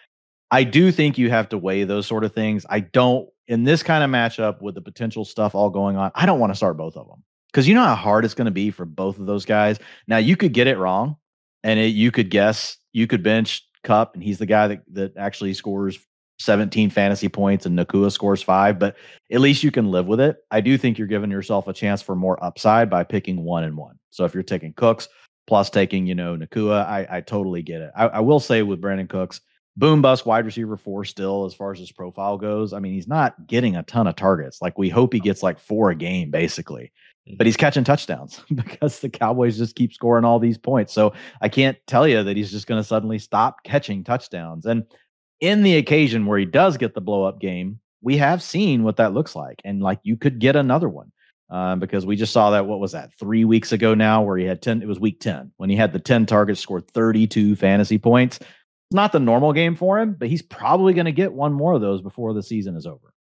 [0.50, 2.64] I do think you have to weigh those sort of things.
[2.68, 6.10] I don't in this kind of matchup with the potential stuff all going on.
[6.14, 8.46] I don't want to start both of them because you know how hard it's going
[8.46, 9.78] to be for both of those guys.
[10.06, 11.16] Now you could get it wrong,
[11.62, 15.16] and it, you could guess you could bench Kupp, and he's the guy that that
[15.16, 15.98] actually scores
[16.38, 18.96] 17 fantasy points and Nacua scores five, but
[19.30, 20.36] at least you can live with it.
[20.50, 23.76] I do think you're giving yourself a chance for more upside by picking one and
[23.76, 23.98] one.
[24.10, 25.08] So if you're taking Cooks
[25.46, 27.90] plus taking, you know, Nacua, I, I totally get it.
[27.96, 29.40] I, I will say with Brandin Cooks,
[29.76, 32.72] boom bust wide receiver four still as far as his profile goes.
[32.72, 34.60] I mean, he's not getting a ton of targets.
[34.60, 36.92] Like we hope he gets like four a game basically.
[37.26, 37.46] But mm-hmm.
[37.46, 40.92] he's catching touchdowns because the Cowboys just keep scoring all these points.
[40.92, 44.66] So I can't tell you that he's just going to suddenly stop catching touchdowns.
[44.66, 44.84] And
[45.40, 48.96] in the occasion where he does get the blow up game, we have seen what
[48.96, 49.60] that looks like.
[49.64, 51.12] And like you could get another one
[51.50, 54.44] uh, because we just saw that, what was that, three weeks ago now, where he
[54.44, 57.98] had 10, it was week 10, when he had the 10 targets, scored 32 fantasy
[57.98, 58.38] points.
[58.38, 61.74] It's not the normal game for him, but he's probably going to get one more
[61.74, 63.12] of those before the season is over.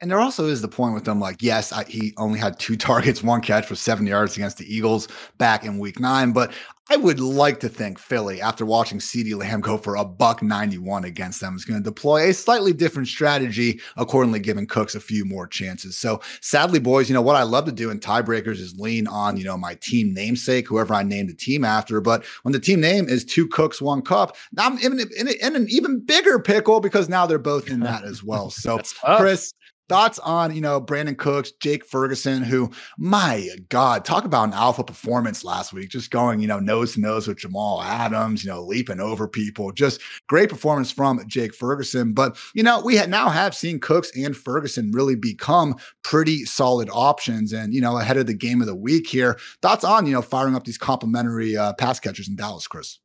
[0.00, 2.76] And there also is the point with them, like, yes, I, he only had two
[2.76, 6.32] targets, one catch for seven yards against the Eagles back in week nine.
[6.32, 6.52] But
[6.88, 11.04] I would like to think Philly, after watching CeeDee Lamb go for a buck 91
[11.04, 15.24] against them, is going to deploy a slightly different strategy, accordingly giving Cooks a few
[15.24, 15.98] more chances.
[15.98, 19.36] So sadly, boys, you know, what I love to do in tiebreakers is lean on,
[19.36, 22.00] you know, my team namesake, whoever I named the team after.
[22.00, 25.56] But when the team name is two Cooks, one cup, now I'm in, in, in
[25.56, 28.50] an even bigger pickle because now they're both in that as well.
[28.50, 28.80] So,
[29.16, 29.52] Chris,
[29.88, 34.84] thoughts on you know Brandin Cooks, Jake Ferguson, who my God, talk about an alpha
[34.84, 38.62] performance last week, just going you know nose to nose with Jamal Adams, you know
[38.62, 42.12] leaping over people, just great performance from Jake Ferguson.
[42.12, 47.52] But you know we now have seen Cooks and Ferguson really become pretty solid options,
[47.52, 50.22] and you know ahead of the game of the week here, thoughts on you know
[50.22, 52.98] firing up these complementary uh, pass catchers in Dallas, Chris.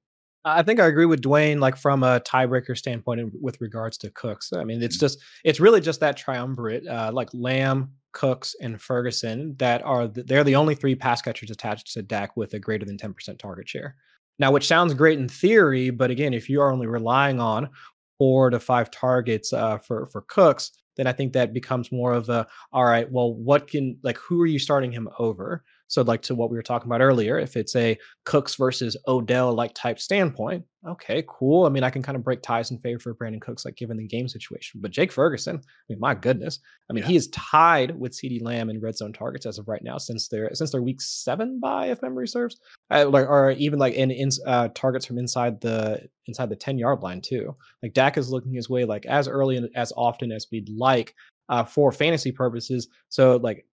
[0.44, 4.52] I think I agree with Dwain, like from a tiebreaker standpoint with regards to Cooks.
[4.54, 5.06] I mean, it's mm-hmm.
[5.06, 10.24] just, it's really just that triumvirate, uh, like Lamb, Cooks, and Ferguson that are, the,
[10.24, 13.70] they're the only three pass catchers attached to Dak with a greater than 10% target
[13.70, 13.96] share.
[14.40, 17.70] Now, which sounds great in theory, but again, if you are only relying on
[18.18, 22.30] four to five targets uh, for for Cooks, then I think that becomes more of
[22.30, 23.12] a all right.
[23.12, 25.64] Well, what can like who are you starting him over?
[25.92, 29.54] So, like to what we were talking about earlier, if it's a Cooks versus Odell
[29.54, 31.66] like type standpoint, okay, cool.
[31.66, 33.98] I mean, I can kind of break ties in favor for Brandin Cooks, like given
[33.98, 34.80] the game situation.
[34.82, 37.10] But Jake Ferguson, I mean, my goodness, I mean, yeah.
[37.10, 40.30] he is tied with CeeDee Lamb in red zone targets as of right now since
[40.30, 42.58] their since their week seven bye, if memory serves,
[42.90, 46.78] uh, like or even like in, in uh, targets from inside the inside the ten
[46.78, 47.54] yard line too.
[47.84, 51.14] Like Dak is looking his way like as early and as often as we'd like
[51.50, 52.88] uh, for fantasy purposes.
[53.10, 53.66] So like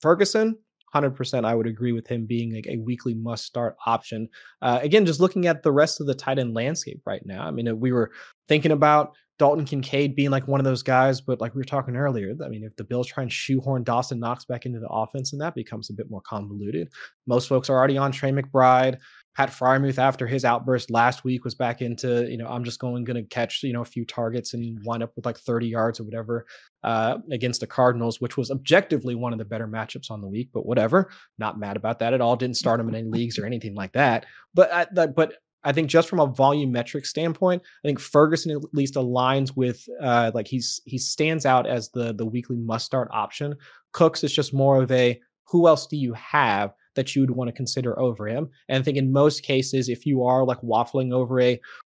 [0.00, 0.58] Ferguson,
[0.94, 4.28] 100% I would agree with him being like a weekly must start option.
[4.62, 7.46] Uh, again, just looking at the rest of the tight end landscape right now.
[7.46, 8.10] I mean, uh, we were
[8.48, 11.96] thinking about Dalton Kincaid being like one of those guys, but like we were talking
[11.96, 15.32] earlier, I mean, if the Bills try and shoehorn Dawson Knox back into the offense,
[15.32, 16.88] and that becomes a bit more convoluted.
[17.26, 18.98] Most folks are already on Trey McBride.
[19.36, 23.04] Pat Freiermuth, after his outburst last week, was back into, you know, I'm just going
[23.04, 26.00] going to catch, you know, a few targets and wind up with like 30 yards
[26.00, 26.46] or whatever
[26.82, 30.50] uh, against the Cardinals, which was objectively one of the better matchups on the week.
[30.52, 32.36] But whatever, not mad about that at all.
[32.36, 34.26] Didn't start him in any leagues or anything like that.
[34.52, 38.94] But I, but I think just from a volumetric standpoint, I think Ferguson at least
[38.94, 43.54] aligns with uh, like he's he stands out as the the weekly must start option.
[43.92, 47.48] Cooks is just more of a who else do you have that you would want
[47.48, 48.50] to consider over him.
[48.68, 51.58] And I think in most cases, if you are like waffling over a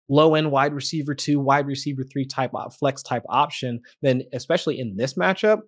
[0.10, 4.96] low end wide receiver two, wide receiver three type flex type option, then especially in
[4.96, 5.62] this matchup,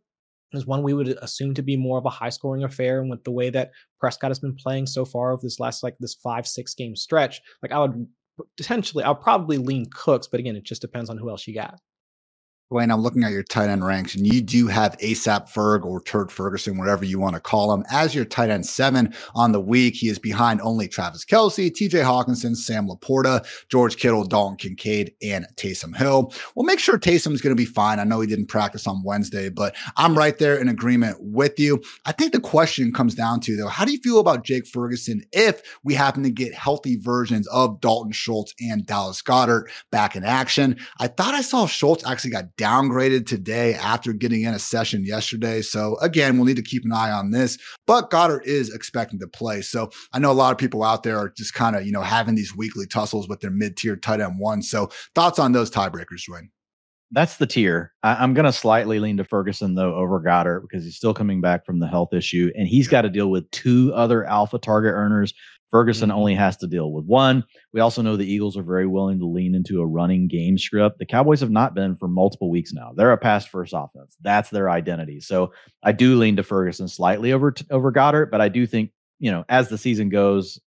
[0.52, 3.02] is one we would assume to be more of a high scoring affair.
[3.02, 5.96] And with the way that Prescott has been playing so far of this last like
[6.00, 8.08] this five, six game stretch, like I would
[8.56, 11.80] potentially, I'll probably lean Cooks, but again, it just depends on who else you got.
[12.72, 16.02] Dwain, I'm looking at your tight end ranks, and you do have ASAP Ferg or
[16.02, 19.60] Turd Ferguson, whatever you want to call him, as your tight end seven on the
[19.60, 19.96] week.
[19.96, 25.46] He is behind only Travis Kelce, TJ Hockenson, Sam LaPorta, George Kittle, Dalton Kincaid, and
[25.56, 26.34] Taysom Hill.
[26.56, 28.00] We'll make sure Taysom's going to be fine.
[28.00, 31.80] I know he didn't practice on Wednesday, but I'm right there in agreement with you.
[32.06, 35.22] I think the question comes down to, though, how do you feel about Jake Ferguson
[35.32, 40.24] if we happen to get healthy versions of Dalton Schultz and Dallas Goedert back in
[40.24, 40.78] action?
[41.00, 45.62] I thought I saw Schultz actually got downgraded today after getting in a session yesterday.
[45.62, 47.58] So again, we'll need to keep an eye on this.
[47.88, 49.62] But Goedert is expecting to play.
[49.62, 52.02] So I know a lot of people out there are just kind of, you know,
[52.02, 54.62] having these weekly tussles with their mid-tier tight end one.
[54.62, 56.50] So thoughts on those tiebreakers, Dwain?
[57.14, 57.94] That's the tier.
[58.02, 61.42] I, am going to slightly lean to Ferguson though over Goedert because he's still coming
[61.42, 64.94] back from the health issue and he's got to deal with two other alpha target
[64.94, 65.32] earners
[65.74, 66.20] Ferguson mm-hmm.
[66.20, 67.44] only has to deal with one.
[67.74, 71.00] We also know the Eagles are very willing to lean into a running game script.
[71.00, 72.94] The Cowboys have not been for multiple weeks now.
[72.96, 74.16] They're a pass first offense.
[74.22, 75.20] That's their identity.
[75.20, 75.52] So
[75.82, 79.44] I do lean to Ferguson slightly over over Goedert, but I do think you know
[79.50, 80.60] as the season goes,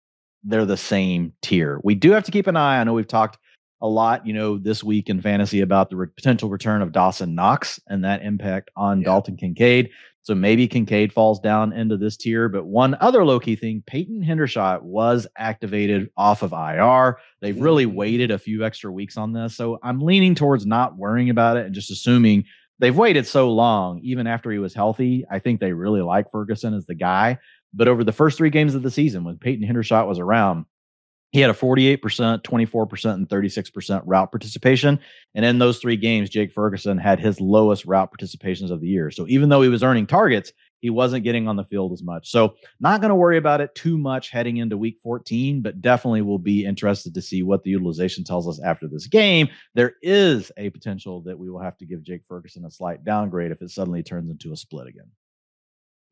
[0.43, 1.79] they're the same tier.
[1.83, 2.81] We do have to keep an eye.
[2.81, 3.37] I know we've talked
[3.81, 7.35] a lot, you know, this week in fantasy about the re- potential return of Dawson
[7.35, 9.05] Knox and that impact on yeah.
[9.05, 9.91] Dalton Kincaid.
[10.25, 12.49] So maybe Kincaid falls down into this tier.
[12.49, 17.19] But one other low key thing Peyton Hendershot was activated off of IR.
[17.41, 17.95] They've really mm-hmm.
[17.95, 19.55] waited a few extra weeks on this.
[19.55, 22.45] So I'm leaning towards not worrying about it and just assuming
[22.79, 25.27] they've waited so long, even after he was healthy.
[25.29, 27.37] I think they really like Ferguson as the guy.
[27.75, 30.65] But over the first three games of the season, when Peyton Hendershot was around,
[31.31, 31.99] he had a 48%,
[32.43, 34.99] 24%, and 36% route participation.
[35.33, 39.11] And in those three games, Jake Ferguson had his lowest route participations of the year.
[39.11, 42.29] So even though he was earning targets, he wasn't getting on the field as much.
[42.29, 46.21] So not going to worry about it too much heading into week 14, but definitely
[46.21, 49.49] will be interested to see what the utilization tells us after this game.
[49.73, 53.51] There is a potential that we will have to give Jake Ferguson a slight downgrade
[53.51, 55.09] if it suddenly turns into a split again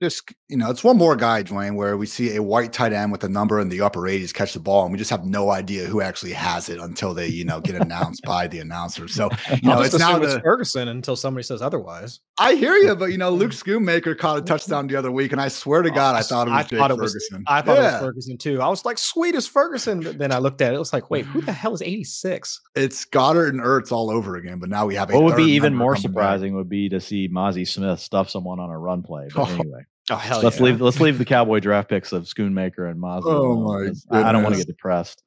[0.01, 3.11] just you know, it's one more guy, Dwain, where we see a white tight end
[3.11, 5.49] with a number in the upper 80s catch the ball, and we just have no
[5.49, 9.07] idea who actually has it until they, you know, get announced by the announcer.
[9.07, 9.29] So
[9.61, 12.19] you know, it's now the, Ferguson until somebody says otherwise.
[12.37, 15.41] I hear you, but you know, Luke Schoonmaker caught a touchdown the other week, and
[15.41, 17.37] I swear to oh, God, I thought it was I Jake Ferguson.
[17.39, 17.89] Was, I thought yeah.
[17.89, 18.61] it was Ferguson too.
[18.61, 21.09] I was like, sweet as Ferguson, but then I looked at it, it was like,
[21.09, 22.61] wait, who the hell is 86?
[22.75, 25.11] It's Goedert and Ertz all over again, but now we have.
[25.11, 26.57] what would be even more surprising back.
[26.57, 29.29] would be to see Mazi Smith stuff someone on a run play.
[29.33, 29.53] But oh.
[29.53, 29.85] anyway.
[30.09, 30.63] Oh hell let's yeah.
[30.63, 33.29] leave let's leave the cowboy draft picks of Schoonmaker and Mazda.
[33.29, 33.91] Oh my!
[34.11, 35.23] I, I don't want to get depressed.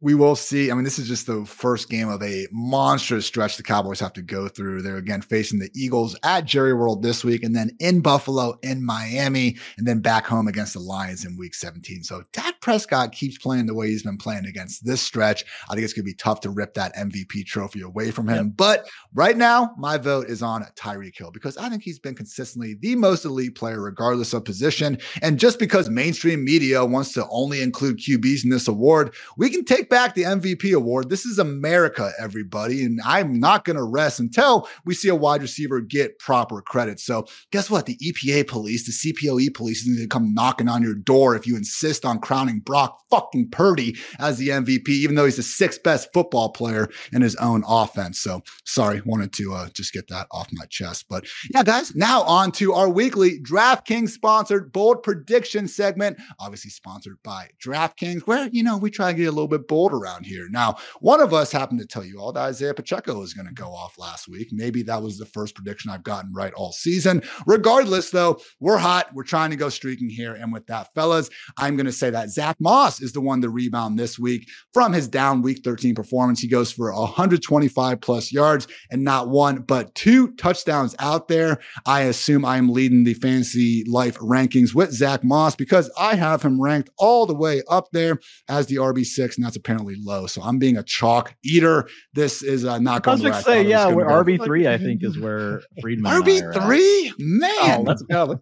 [0.00, 0.70] We will see.
[0.70, 4.12] I mean, this is just the first game of a monstrous stretch the Cowboys have
[4.12, 4.82] to go through.
[4.82, 8.84] They're again facing the Eagles at Jerry World this week, and then in Buffalo, in
[8.84, 12.04] Miami, and then back home against the Lions in Week 17.
[12.04, 15.44] So Dak Prescott keeps playing the way he's been playing against this stretch.
[15.68, 18.46] I think it's going to be tough to rip that MVP trophy away from him.
[18.46, 18.56] Yep.
[18.56, 22.76] But right now, my vote is on Tyreek Hill because I think he's been consistently
[22.80, 24.98] the most elite player, regardless of position.
[25.22, 29.64] And just because mainstream media wants to only include QBs in this award, we can
[29.64, 31.08] take back the MVP award.
[31.10, 32.84] This is America, everybody.
[32.84, 37.00] And I'm not going to rest until we see a wide receiver get proper credit.
[37.00, 37.86] So, guess what?
[37.86, 41.46] The EPA police, the CPOE police is going to come knocking on your door if
[41.46, 45.82] you insist on crowning Brock fucking Purdy as the MVP, even though he's the sixth
[45.82, 48.20] best football player in his own offense.
[48.20, 51.06] So, sorry, wanted to uh, just get that off my chest.
[51.08, 57.18] But yeah, guys, now on to our weekly DraftKings sponsored bold prediction segment, obviously sponsored
[57.22, 60.48] by DraftKings, where, you know, we try to get a little bit bold around here.
[60.50, 63.54] Now, one of us happened to tell you all that Isaiah Pacheco is going to
[63.54, 64.48] go off last week.
[64.50, 67.22] Maybe that was the first prediction I've gotten right all season.
[67.46, 69.14] Regardless, though, we're hot.
[69.14, 70.34] We're trying to go streaking here.
[70.34, 73.50] And with that, fellas, I'm going to say that Zack Moss is the one to
[73.50, 76.40] rebound this week from his down week 13 performance.
[76.40, 81.58] He goes for 125 plus yards and not one, but two touchdowns out there.
[81.86, 86.60] I assume I'm leading the fantasy life rankings with Zack Moss because I have him
[86.60, 88.18] ranked all the way up there
[88.48, 90.26] as the RB6, and that's apparently low.
[90.26, 91.88] So I'm being a chalk eater.
[92.14, 96.22] This is uh, not going to say, yeah, RB three I think is where Freedman
[96.22, 97.80] RB three, man.
[97.80, 98.40] Oh, let's go.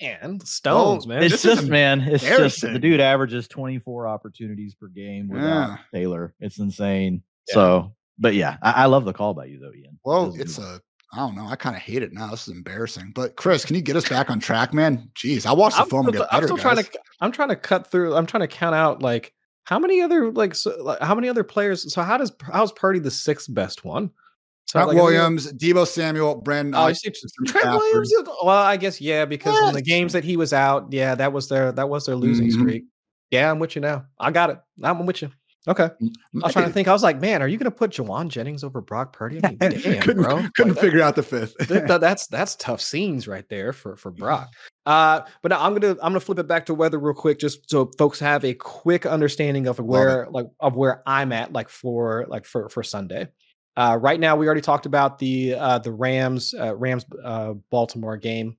[0.00, 1.24] Man, Stones, oh, man.
[1.24, 5.76] It's just, man, it's just the dude averages 24 opportunities per game without yeah.
[5.92, 6.34] Taylor.
[6.38, 7.22] It's insane.
[7.48, 7.54] Yeah.
[7.54, 9.98] So, but yeah, I, I, love the call by you though, Ian.
[10.04, 10.80] Well, it's a
[11.12, 11.46] I don't know.
[11.46, 12.28] I kind of hate it now.
[12.30, 13.12] This is embarrassing.
[13.14, 15.10] But Chris, can you get us back on track, man?
[15.14, 16.36] Jeez, I watched the I'm film still, get better.
[16.36, 16.62] I'm still guys.
[16.62, 17.00] trying to.
[17.20, 18.14] I'm trying to cut through.
[18.14, 19.34] I'm trying to count out like
[19.64, 21.92] how many other like, so, like how many other players?
[21.92, 24.10] So how does how's Purdy the sixth best one?
[24.66, 26.74] So Trent like, Williams, Deebo Samuel, Brandon.
[26.74, 26.92] Oh,
[27.46, 28.12] Trent Williams.
[28.44, 29.68] Well, I guess yeah, because yes.
[29.68, 32.48] in the games that he was out, yeah, that was their that was their losing
[32.48, 32.60] mm-hmm.
[32.60, 32.84] streak.
[33.30, 34.06] Yeah, I'm with you now.
[34.18, 34.58] I got it.
[34.82, 35.30] I'm with you.
[35.68, 35.84] Okay.
[35.84, 36.88] I was trying to think.
[36.88, 39.40] I was like, man, are you going to put Jauan Jennings over Brock Purdy?
[39.44, 40.44] I mean, damn, couldn't bro.
[40.56, 41.54] couldn't like, figure that, out the fifth.
[41.68, 44.52] that, that's that's tough scenes right there for for Brock.
[44.86, 47.70] Uh, but now I'm gonna I'm gonna flip it back to weather real quick, just
[47.70, 52.26] so folks have a quick understanding of where like of where I'm at, like for
[52.28, 53.28] like for for Sunday.
[53.76, 58.16] Uh, right now, we already talked about the uh, the Rams uh, Rams uh, Baltimore
[58.16, 58.56] game.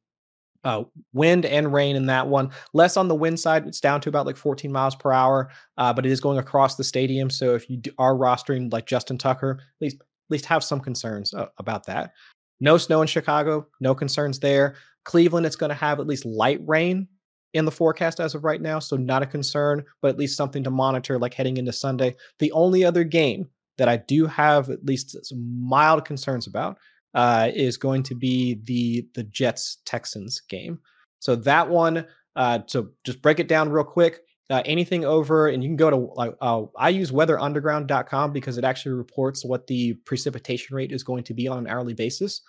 [0.63, 2.49] Uh, wind and rain in that one.
[2.73, 3.67] Less on the wind side.
[3.67, 6.75] It's down to about like 14 miles per hour, uh, but it is going across
[6.75, 7.29] the stadium.
[7.29, 11.33] So if you are rostering like Justin Tucker, at least at least have some concerns
[11.57, 12.13] about that.
[12.61, 13.67] No snow in Chicago.
[13.81, 14.75] No concerns there.
[15.03, 17.09] Cleveland, it's going to have at least light rain
[17.53, 20.63] in the forecast as of right now, so not a concern, but at least something
[20.63, 22.15] to monitor like heading into Sunday.
[22.39, 23.47] The only other game
[23.77, 26.77] that I do have at least some mild concerns about
[27.13, 30.79] uh, is going to be the the Jets Texans game.
[31.19, 32.05] So that one,
[32.35, 34.21] uh, so just break it down real quick.
[34.49, 38.93] Uh, anything over, and you can go to uh, I use weatherunderground.com because it actually
[38.93, 42.41] reports what the precipitation rate is going to be on an hourly basis.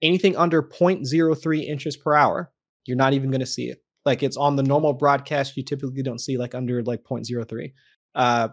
[0.00, 2.50] Anything under 0.03 inches per hour,
[2.86, 3.78] you're not even going to see it.
[4.04, 7.72] Like it's on the normal broadcast, you typically don't see like under like 0.03.
[8.14, 8.48] Uh,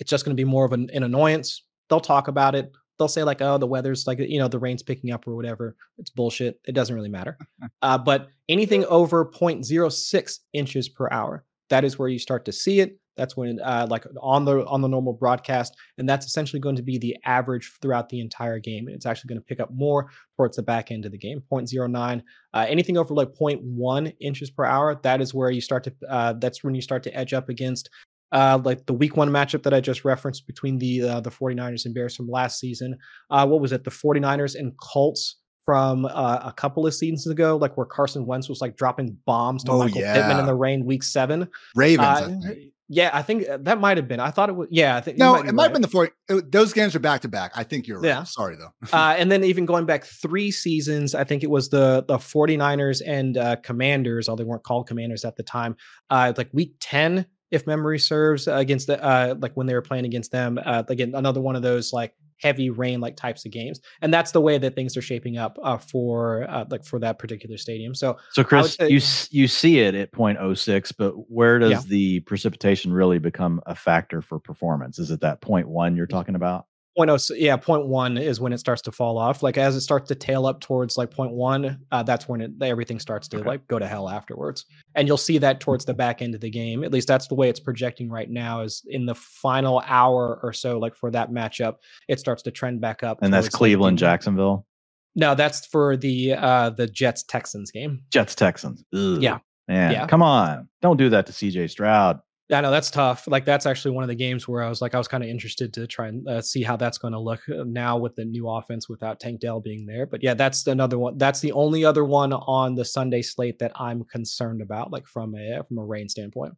[0.00, 1.62] it's just going to be more of an, an annoyance.
[1.88, 2.72] They'll talk about it
[3.02, 5.74] they'll say like, oh, the weather's like, you know, the rain's picking up or whatever.
[5.98, 6.60] It's bullshit.
[6.66, 7.36] It doesn't really matter.
[7.82, 12.78] Uh, but anything over 0.06 inches per hour, that is where you start to see
[12.78, 12.96] it.
[13.16, 16.82] That's when, uh, like on the on the normal broadcast, and that's essentially going to
[16.82, 18.86] be the average throughout the entire game.
[18.86, 21.42] And it's actually going to pick up more towards the back end of the game.
[21.52, 22.22] 0.09,
[22.54, 25.92] uh, anything over like 0.1 inches per hour, that is where you start to.
[26.08, 27.90] Uh, that's when you start to edge up against
[28.32, 31.84] uh, like the week one matchup that I just referenced between the uh, the 49ers
[31.84, 32.98] and Bears from last season.
[33.30, 33.84] Uh, what was it?
[33.84, 38.48] The 49ers and Colts from uh, a couple of seasons ago, like where Carson Wentz
[38.48, 40.14] was like dropping bombs to oh, Michael yeah.
[40.14, 41.48] Pittman in the rain week seven.
[41.76, 42.46] Ravens.
[42.46, 42.54] Uh,
[42.88, 44.20] yeah, I think uh, that might have been.
[44.20, 44.68] I thought it was.
[44.70, 45.62] Yeah, I think no, might it might right.
[45.64, 46.10] have been the four.
[46.28, 47.52] It, those games are back to back.
[47.54, 48.08] I think you're right.
[48.08, 48.24] Yeah.
[48.24, 48.70] Sorry though.
[48.92, 53.00] uh, and then even going back three seasons, I think it was the the 49ers
[53.06, 55.76] and uh, Commanders, although they weren't called Commanders at the time.
[56.10, 60.06] Uh, like week ten, if memory serves, against the uh, like when they were playing
[60.06, 60.58] against them.
[60.64, 64.32] Uh, again, another one of those like heavy rain like types of games, and that's
[64.32, 67.94] the way that things are shaping up uh, for uh, like for that particular stadium.
[67.94, 69.00] So, so Chris, you
[69.30, 71.80] you see it at 0.06, but where does yeah.
[71.86, 74.98] the precipitation really become a factor for performance?
[74.98, 76.66] Is it that 0.1 you're talking about?
[76.96, 79.80] Point oh yeah point one is when it starts to fall off like as it
[79.80, 83.38] starts to tail up towards like point one uh, that's when it everything starts to
[83.38, 83.46] okay.
[83.46, 86.50] like go to hell afterwards and you'll see that towards the back end of the
[86.50, 90.38] game at least that's the way it's projecting right now is in the final hour
[90.42, 91.76] or so like for that matchup
[92.08, 94.66] it starts to trend back up and that's cleveland jacksonville?
[95.14, 98.02] No that's for the uh the jets texans game.
[98.10, 99.38] Jets texans yeah.
[99.68, 100.06] Man, yeah.
[100.06, 102.20] come on don't do that to cj stroud
[102.52, 103.26] yeah, no, that's tough.
[103.26, 105.30] Like that's actually one of the games where I was like, I was kind of
[105.30, 108.26] interested to try and uh, see how that's going to look uh, now with the
[108.26, 110.04] new offense without Tank Dell being there.
[110.04, 111.16] But yeah, that's another one.
[111.16, 115.34] That's the only other one on the Sunday slate that I'm concerned about, like from
[115.34, 116.52] a from a rain standpoint.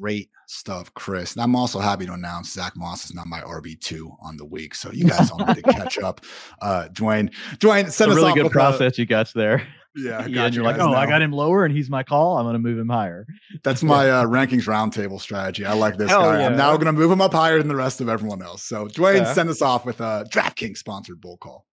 [0.00, 1.34] Great stuff, Chris.
[1.34, 4.44] And I'm also happy to announce Zack Moss is not my RB two on the
[4.44, 6.24] week, so you guys all need to catch up.
[6.60, 9.66] Uh, Dwain, Dwain, send a us really good process a, you got there.
[9.94, 10.46] Yeah, yeah.
[10.46, 10.98] And you're like, oh, now.
[10.98, 12.38] I got him lower, and he's my call.
[12.38, 13.26] I'm going to move him higher.
[13.62, 15.66] That's my uh, rankings roundtable strategy.
[15.66, 16.40] I like this Hell guy.
[16.40, 16.46] Yeah.
[16.46, 18.62] I'm now going to move him up higher than the rest of everyone else.
[18.62, 19.32] So, Dwain, yeah.
[19.34, 21.66] send us off with a DraftKings sponsored bull call.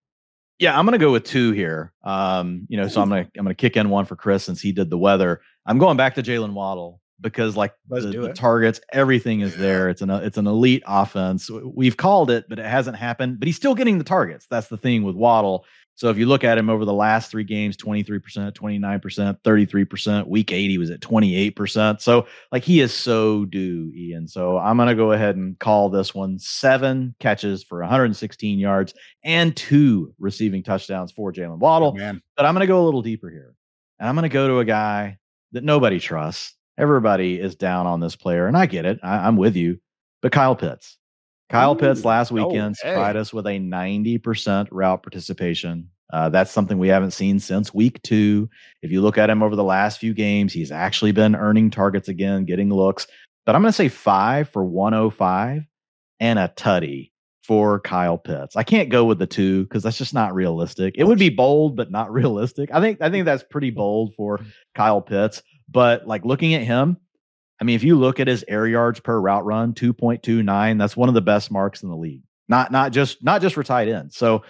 [0.57, 1.93] Yeah, I'm going to go with two here.
[2.03, 4.43] Um, you know, so I'm going to I'm going to kick in one for Chris
[4.43, 5.39] since he did the weather.
[5.65, 9.89] I'm going back to Jaylen Waddle because like the, the, targets, everything is there.
[9.89, 11.49] It's an it's an elite offense.
[11.49, 13.39] We've called it, but it hasn't happened.
[13.39, 14.47] But he's still getting the targets.
[14.49, 15.65] That's the thing with Waddle.
[15.99, 20.53] So if you look at him over the last three games 23%, 29%, 33%, week
[20.53, 21.99] eight, he was at 28%.
[21.99, 24.25] So like he is so due, Ian.
[24.25, 28.93] So I'm going to go ahead and call this one seven catches for 116 yards
[29.25, 31.97] and two receiving touchdowns for Jaylen Waddle.
[31.99, 33.53] Oh, but I'm going to go a little deeper here.
[33.99, 35.19] And I'm going to go to a guy
[35.51, 36.55] that nobody trusts.
[36.79, 38.47] Everybody is down on this player.
[38.47, 38.99] And I get it.
[39.03, 39.79] I, am with you.
[40.21, 40.97] But Kyle Pitts.
[41.49, 42.89] Kyle Ooh, Pitts last weekend okay.
[42.89, 45.89] supplied us with a 90% route participation.
[46.11, 48.49] Uh, that's something we haven't seen since week two.
[48.81, 52.07] If you look at him over the last few games, he's actually been earning targets
[52.07, 53.07] again, getting looks.
[53.45, 55.63] But I'm going to say five for 105
[56.19, 57.11] and a tutty
[57.43, 58.55] for Kyle Pitts.
[58.55, 60.95] I can't go with the two because that's just not realistic.
[60.97, 62.69] It would be bold, but not realistic.
[62.71, 64.39] I think I think that's pretty bold for
[64.75, 65.41] Kyle Pitts.
[65.71, 66.97] But like looking at him,
[67.61, 71.09] I mean, if you look at his air yards per route run, 2.29, that's one
[71.09, 72.23] of the best marks in the league.
[72.47, 74.17] Not not just not just for tight ends.
[74.17, 74.43] So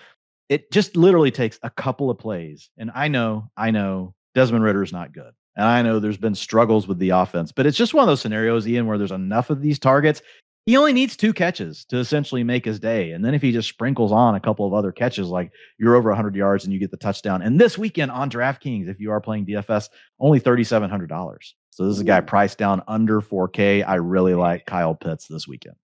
[0.48, 2.70] it just literally takes a couple of plays.
[2.78, 5.32] And I know, I know Desmond Ridder is not good.
[5.56, 8.22] And I know there's been struggles with the offense, but it's just one of those
[8.22, 10.22] scenarios, Ian, where there's enough of these targets.
[10.70, 13.14] He only needs two catches to essentially make his day.
[13.14, 16.10] And then if he just sprinkles on a couple of other catches, like you're over
[16.10, 17.42] 100 yards and you get the touchdown.
[17.42, 19.90] And this weekend on DraftKings, if you are playing DFS,
[20.20, 21.38] only $3,700.
[21.72, 23.84] So this is a guy priced down under 4K.
[23.88, 25.76] I really like Kyle Pitts this weekend.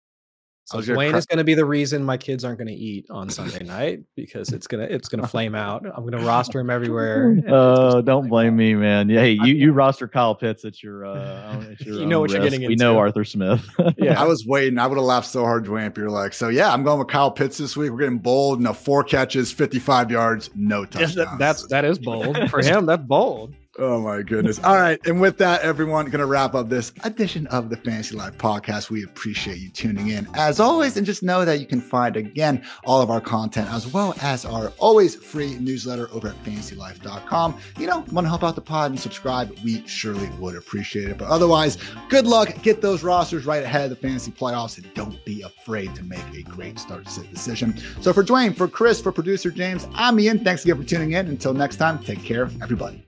[0.67, 3.07] So Dwain cr- is going to be the reason my kids aren't going to eat
[3.11, 5.85] on Sunday night because it's gonna it's gonna flame out.
[5.85, 7.37] I'm going to roster him everywhere.
[7.47, 8.57] Oh, uh, don't blame out.
[8.57, 9.09] me, man.
[9.11, 12.31] Yeah, hey, you you roster Kyle Pitts at your uh, at your you know what
[12.31, 12.41] risk.
[12.41, 12.67] you're getting.
[12.67, 13.69] We know Arthur Smith.
[13.99, 14.79] yeah, I was waiting.
[14.79, 15.91] I would have laughed so hard, Dwain.
[15.91, 17.91] If you're like, so yeah, I'm going with Kyle Pitts this week.
[17.91, 18.61] We're getting bold.
[18.63, 21.39] No four catches, 55 yards, no touchdowns.
[21.39, 22.87] That's that is bold for him.
[22.87, 23.55] That's bold.
[23.79, 24.61] Oh my goodness.
[24.63, 25.05] All right.
[25.05, 28.89] And with that, everyone, to wrap up this edition of the Fantasy Life podcast.
[28.89, 30.97] We appreciate you tuning in as always.
[30.97, 34.45] And just know that you can find again all of our content as well as
[34.45, 37.59] our always free newsletter over at fantasylife.com.
[37.77, 39.57] You know, want to help out the pod and subscribe?
[39.65, 41.19] We surely would appreciate it.
[41.19, 41.77] But otherwise,
[42.09, 42.63] good luck.
[42.63, 46.25] Get those rosters right ahead of the fantasy playoffs and don't be afraid to make
[46.33, 47.77] a great start sit decision.
[48.01, 50.45] So for Dwain, for Chris, for producer James, I'm Ian.
[50.45, 51.27] Thanks again for tuning in.
[51.27, 53.04] Until next time, take care, everybody.